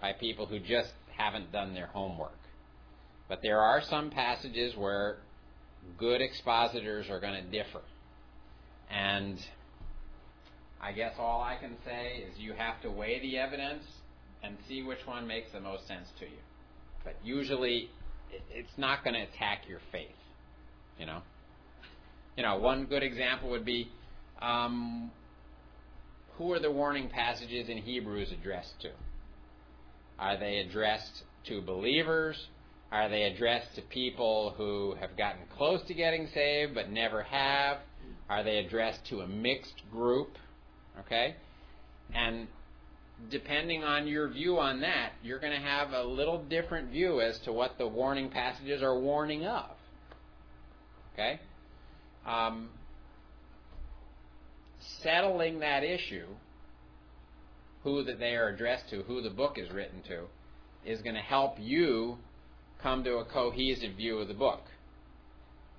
by 0.00 0.12
people 0.12 0.46
who 0.46 0.58
just 0.58 0.92
haven't 1.16 1.50
done 1.52 1.74
their 1.74 1.86
homework. 1.86 2.38
But 3.28 3.40
there 3.42 3.60
are 3.60 3.82
some 3.82 4.10
passages 4.10 4.76
where 4.76 5.16
good 5.98 6.20
expositors 6.20 7.08
are 7.10 7.20
going 7.20 7.42
to 7.42 7.50
differ. 7.50 7.80
And 8.90 9.38
I 10.80 10.92
guess 10.92 11.14
all 11.18 11.40
I 11.40 11.56
can 11.56 11.76
say 11.84 12.24
is 12.28 12.38
you 12.38 12.52
have 12.52 12.80
to 12.82 12.90
weigh 12.90 13.20
the 13.20 13.38
evidence 13.38 13.82
and 14.46 14.56
see 14.68 14.82
which 14.82 15.06
one 15.06 15.26
makes 15.26 15.52
the 15.52 15.60
most 15.60 15.86
sense 15.86 16.08
to 16.20 16.24
you. 16.24 16.38
But 17.04 17.16
usually 17.24 17.90
it's 18.50 18.76
not 18.76 19.04
going 19.04 19.14
to 19.14 19.22
attack 19.22 19.62
your 19.68 19.80
faith. 19.92 20.08
You 20.98 21.06
know. 21.06 21.22
You 22.36 22.42
know, 22.42 22.58
one 22.58 22.84
good 22.84 23.02
example 23.02 23.50
would 23.50 23.64
be, 23.64 23.88
um, 24.42 25.10
who 26.36 26.52
are 26.52 26.60
the 26.60 26.70
warning 26.70 27.08
passages 27.08 27.68
in 27.68 27.78
Hebrews 27.78 28.30
addressed 28.30 28.80
to? 28.82 28.90
Are 30.18 30.38
they 30.38 30.58
addressed 30.58 31.22
to 31.48 31.62
believers? 31.62 32.36
Are 32.92 33.08
they 33.08 33.22
addressed 33.22 33.74
to 33.76 33.82
people 33.82 34.54
who 34.56 34.94
have 35.00 35.16
gotten 35.16 35.42
close 35.56 35.80
to 35.88 35.94
getting 35.94 36.28
saved 36.32 36.74
but 36.74 36.90
never 36.90 37.22
have? 37.22 37.78
Are 38.28 38.44
they 38.44 38.58
addressed 38.58 39.06
to 39.10 39.20
a 39.20 39.26
mixed 39.26 39.82
group? 39.90 40.36
Okay? 41.00 41.36
And 42.14 42.48
depending 43.30 43.82
on 43.82 44.06
your 44.06 44.28
view 44.28 44.58
on 44.58 44.80
that, 44.80 45.12
you're 45.22 45.40
going 45.40 45.52
to 45.52 45.66
have 45.66 45.92
a 45.92 46.02
little 46.02 46.42
different 46.44 46.90
view 46.90 47.20
as 47.20 47.38
to 47.40 47.52
what 47.52 47.78
the 47.78 47.86
warning 47.86 48.30
passages 48.30 48.82
are 48.82 48.98
warning 48.98 49.44
of. 49.46 49.70
Okay? 51.14 51.40
Um, 52.26 52.68
settling 55.02 55.60
that 55.60 55.82
issue, 55.82 56.26
who 57.82 58.02
that 58.04 58.18
they 58.18 58.34
are 58.34 58.48
addressed 58.48 58.88
to, 58.90 59.02
who 59.02 59.22
the 59.22 59.30
book 59.30 59.58
is 59.58 59.70
written 59.70 60.02
to, 60.08 60.24
is 60.84 61.00
going 61.02 61.14
to 61.14 61.22
help 61.22 61.56
you 61.58 62.18
come 62.82 63.02
to 63.04 63.16
a 63.16 63.24
cohesive 63.24 63.94
view 63.96 64.18
of 64.18 64.28
the 64.28 64.34
book. 64.34 64.62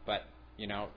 But, 0.06 0.24
you 0.58 0.68
know, 0.68 0.88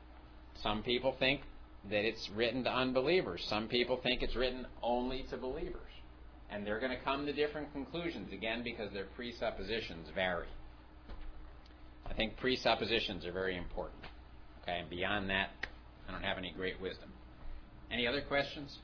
some 0.62 0.82
people 0.82 1.14
think 1.18 1.42
that 1.90 2.04
it's 2.04 2.30
written 2.34 2.64
to 2.64 2.70
unbelievers. 2.70 3.44
Some 3.48 3.68
people 3.68 3.98
think 4.02 4.22
it's 4.22 4.36
written 4.36 4.66
only 4.82 5.24
to 5.30 5.36
believers. 5.36 5.89
And 6.52 6.66
they're 6.66 6.80
going 6.80 6.96
to 6.96 7.04
come 7.04 7.26
to 7.26 7.32
different 7.32 7.72
conclusions, 7.72 8.32
again, 8.32 8.62
because 8.64 8.92
their 8.92 9.06
presuppositions 9.16 10.08
vary. 10.14 10.48
I 12.06 12.14
think 12.14 12.36
presuppositions 12.36 13.24
are 13.24 13.32
very 13.32 13.56
important. 13.56 14.02
Okay, 14.62 14.78
and 14.80 14.90
beyond 14.90 15.30
that, 15.30 15.50
I 16.08 16.12
don't 16.12 16.22
have 16.22 16.38
any 16.38 16.52
great 16.56 16.80
wisdom. 16.80 17.10
Any 17.90 18.06
other 18.06 18.20
questions? 18.20 18.78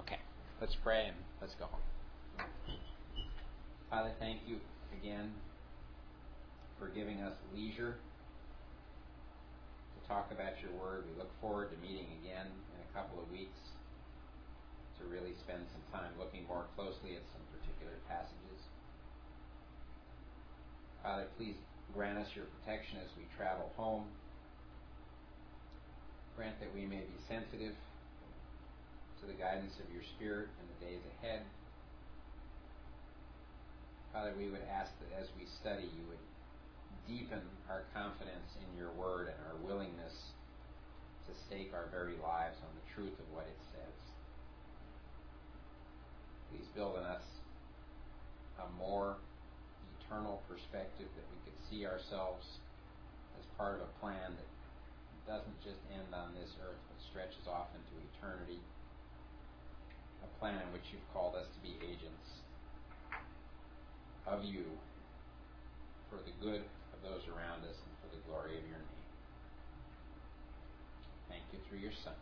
Okay, 0.00 0.18
let's 0.60 0.76
pray 0.82 1.06
and 1.06 1.16
let's 1.40 1.54
go 1.54 1.64
home. 1.66 1.80
Father, 3.88 4.12
thank 4.18 4.40
you 4.46 4.56
again 5.00 5.32
for 6.78 6.88
giving 6.88 7.22
us 7.22 7.32
leisure 7.54 7.96
to 9.94 10.08
talk 10.08 10.30
about 10.30 10.52
your 10.60 10.72
word. 10.78 11.04
We 11.10 11.18
look 11.18 11.30
forward 11.40 11.70
to 11.70 11.76
meeting 11.80 12.06
again 12.22 12.46
in 12.46 12.80
a 12.84 12.92
couple 12.94 13.22
of 13.22 13.30
weeks 13.30 13.58
to 14.98 15.04
really 15.08 15.34
spend 15.44 15.64
some 15.70 15.84
time 15.92 16.12
looking 16.18 16.46
more 16.48 16.66
closely 16.74 17.16
at 17.16 17.24
some 17.32 17.44
particular 17.52 17.96
passages. 18.08 18.60
Father, 21.02 21.26
please 21.36 21.56
grant 21.94 22.18
us 22.18 22.28
your 22.34 22.46
protection 22.60 22.98
as 22.98 23.10
we 23.16 23.24
travel 23.36 23.70
home. 23.76 24.04
Grant 26.36 26.58
that 26.60 26.72
we 26.74 26.84
may 26.84 27.00
be 27.04 27.18
sensitive 27.28 27.72
to 29.20 29.24
the 29.26 29.36
guidance 29.38 29.72
of 29.80 29.88
your 29.92 30.04
Spirit 30.16 30.48
in 30.60 30.66
the 30.76 30.78
days 30.84 31.02
ahead. 31.18 31.42
Father, 34.12 34.32
we 34.36 34.48
would 34.48 34.64
ask 34.68 34.92
that 35.00 35.12
as 35.20 35.28
we 35.36 35.44
study, 35.60 35.88
you 35.92 36.04
would 36.08 36.24
deepen 37.06 37.40
our 37.70 37.84
confidence 37.94 38.50
in 38.60 38.68
your 38.76 38.90
word 38.92 39.28
and 39.28 39.40
our 39.46 39.56
willingness 39.62 40.32
to 41.28 41.32
stake 41.46 41.70
our 41.74 41.88
very 41.90 42.16
lives 42.22 42.56
on 42.62 42.72
the 42.74 42.86
truth 42.94 43.14
of 43.18 43.26
what 43.34 43.46
it 43.46 43.60
says. 43.72 44.05
Please 46.50 46.66
building 46.74 47.04
us 47.04 47.24
a 48.58 48.66
more 48.78 49.16
eternal 50.00 50.42
perspective 50.48 51.08
that 51.14 51.26
we 51.30 51.38
could 51.44 51.58
see 51.68 51.84
ourselves 51.84 52.46
as 53.38 53.44
part 53.58 53.76
of 53.76 53.86
a 53.86 53.92
plan 54.00 54.32
that 54.36 54.48
doesn't 55.26 55.58
just 55.60 55.82
end 55.90 56.14
on 56.14 56.30
this 56.38 56.54
earth 56.62 56.78
but 56.86 56.98
stretches 57.02 57.50
off 57.50 57.66
into 57.74 57.94
eternity. 58.14 58.62
A 60.22 60.30
plan 60.38 60.62
in 60.62 60.70
which 60.72 60.86
you've 60.94 61.04
called 61.12 61.34
us 61.34 61.46
to 61.50 61.60
be 61.60 61.74
agents 61.82 62.42
of 64.26 64.46
you 64.46 64.64
for 66.10 66.22
the 66.22 66.34
good 66.40 66.62
of 66.94 66.98
those 67.02 67.26
around 67.26 67.66
us 67.66 67.74
and 67.74 67.94
for 68.02 68.08
the 68.14 68.22
glory 68.30 68.58
of 68.58 68.64
your 68.70 68.78
name. 68.78 69.04
Thank 71.28 71.42
you 71.52 71.58
through 71.68 71.82
your 71.82 71.94
Son. 72.04 72.14